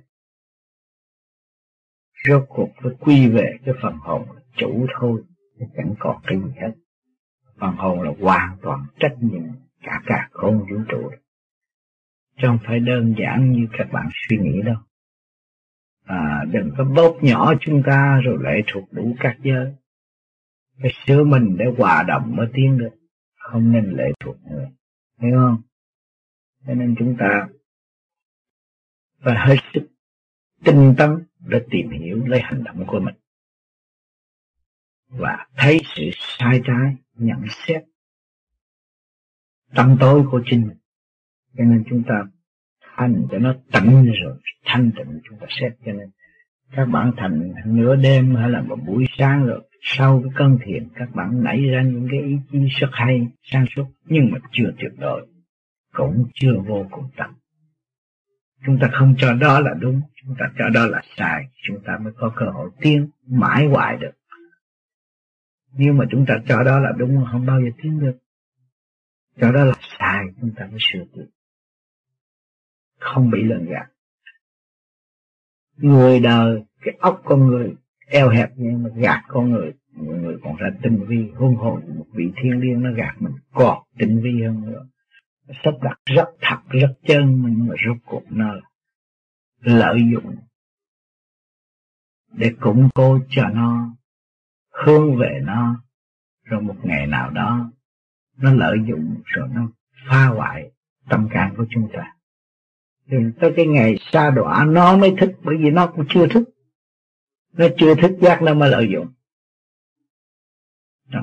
[2.29, 4.27] Rốt cuộc phải quy về cái phần hồn
[4.57, 5.23] chủ thôi
[5.77, 6.73] chẳng còn cái gì hết.
[7.61, 9.43] Phần hồn là hoàn toàn trách nhiệm
[9.83, 11.11] cả cả không vũ trụ.
[12.37, 14.77] Chứ không phải đơn giản như các bạn suy nghĩ đâu.
[16.05, 19.75] À, đừng có bóp nhỏ chúng ta rồi lệ thuộc đủ các giới.
[20.83, 22.91] Phải sửa mình để hòa đồng mới tiến được
[23.53, 24.67] không nên lệ thuộc người,
[25.23, 25.63] hiểu không?
[26.67, 27.49] Cho nên chúng ta
[29.21, 29.89] phải hết sức
[30.65, 33.15] tinh tấn để tìm hiểu lấy hành động của mình.
[35.09, 37.83] Và thấy sự sai trái nhận xét
[39.75, 40.77] tâm tối của chính mình.
[41.59, 42.15] Cho nên chúng ta
[42.81, 45.73] thành cho nó tĩnh rồi thanh tịnh chúng ta xét.
[45.87, 46.11] Cho nên
[46.71, 50.89] các bạn thành nửa đêm hay là một buổi sáng rồi sau cái cơn thiền,
[50.95, 54.73] các bạn nảy ra những cái ý chí rất hay, sáng suốt, nhưng mà chưa
[54.79, 55.27] tuyệt đối,
[55.93, 57.31] cũng chưa vô cùng tận.
[58.67, 61.99] Chúng ta không cho đó là đúng, chúng ta cho đó là sai, chúng ta
[62.03, 64.13] mới có cơ hội tiến mãi hoài được.
[65.73, 68.19] Nếu mà chúng ta cho đó là đúng, không bao giờ tiến được.
[69.41, 71.27] Cho đó là sai, chúng ta mới sửa được
[72.99, 73.87] không bị lừa gạt.
[75.77, 77.75] Người đời, cái óc con người
[78.07, 79.73] eo hẹp nhưng mà gạt con người.
[79.93, 83.33] Mọi người còn ra tinh vi hôn hồn một vị thiên liêng nó gạt mình
[83.53, 84.87] còn tinh vi hơn nữa.
[85.65, 88.55] Sắp đặt rất thật, rất chân nhưng mà rốt cuộc nó
[89.61, 90.37] lợi dụng
[92.33, 93.97] để củng cố cho nó,
[94.71, 95.83] hướng về nó.
[96.45, 97.71] Rồi một ngày nào đó,
[98.37, 99.69] nó lợi dụng rồi nó
[100.09, 100.71] phá hoại
[101.09, 102.13] tâm can của chúng ta.
[103.11, 106.49] Thì tới cái ngày xa đọa, nó mới thích, bởi vì nó cũng chưa thức
[107.57, 109.07] nó chưa thức giác nó mới lợi dụng.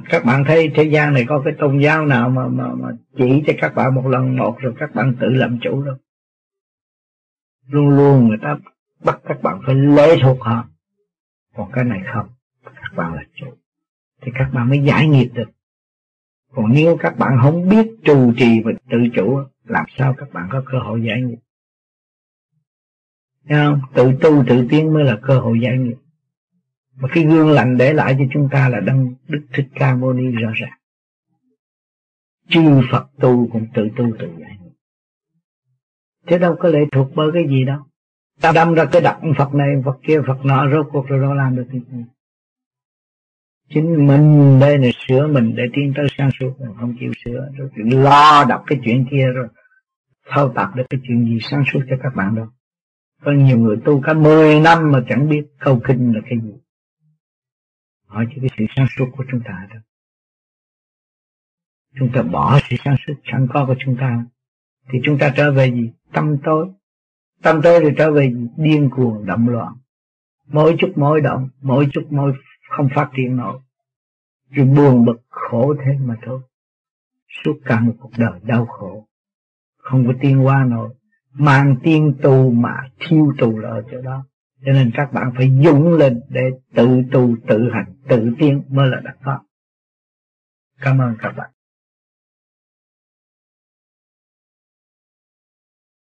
[0.09, 3.43] Các bạn thấy thế gian này có cái tôn giáo nào mà mà, mà chỉ
[3.47, 5.95] cho các bạn một lần một rồi các bạn tự làm chủ đâu?
[7.67, 8.57] Luôn luôn người ta
[9.03, 10.67] bắt các bạn phải lệ thuộc họ.
[11.55, 12.29] Còn cái này không
[12.63, 13.47] các bạn là chủ.
[14.21, 15.49] Thì các bạn mới giải nghiệp được.
[16.51, 20.49] Còn nếu các bạn không biết trù trì và tự chủ làm sao các bạn
[20.51, 21.39] có cơ hội giải nghiệp?
[23.49, 23.81] Thấy không?
[23.93, 25.97] Tự tu tự tiến mới là cơ hội giải nghiệp.
[26.95, 30.13] Mà cái gương lành để lại cho chúng ta là Đấng Đức Thích Ca Mâu
[30.13, 30.77] Ni rõ ràng.
[32.49, 34.57] Chư Phật tu cũng tự tu tự giải
[36.27, 37.79] thế đâu có lệ thuộc bởi cái gì đâu.
[38.41, 41.33] Ta đâm ra cái đặt Phật này, Phật kia, Phật nọ, rốt cuộc rồi đâu
[41.33, 42.03] làm được cái gì.
[43.69, 47.49] Chính mình đây là sửa mình để tiến tới sáng suốt không chịu sửa.
[47.57, 49.47] Rồi lo đọc cái chuyện kia rồi,
[50.29, 52.47] thao tác được cái chuyện gì sáng suốt cho các bạn đâu.
[53.23, 56.53] Có nhiều người tu cả 10 năm mà chẳng biết câu kinh là cái gì
[58.13, 59.81] hỏi cho cái sự sáng suốt của chúng ta đâu
[61.99, 64.25] chúng ta bỏ sự sáng suốt sẵn có của chúng ta.
[64.91, 65.91] Thì chúng ta trở về gì?
[66.13, 66.67] Tâm tối.
[67.41, 68.47] Tâm tối thì trở về gì?
[68.57, 69.73] Điên cuồng, động loạn.
[70.47, 72.33] Mỗi chút mỗi động, mỗi chút mỗi
[72.69, 73.59] không phát triển nổi.
[74.49, 76.41] Rồi buồn bực khổ thế mà thôi.
[77.43, 79.07] Suốt cả một cuộc đời đau khổ.
[79.77, 80.93] Không có tiên qua nổi.
[81.33, 84.25] Mang tiên tu mà thiêu tù là ở chỗ đó
[84.65, 86.41] cho nên các bạn phải dũng lên để
[86.75, 89.39] tự tu, tự hành, tự tiến mới là đắc pháp.
[90.81, 91.49] Cảm ơn các bạn.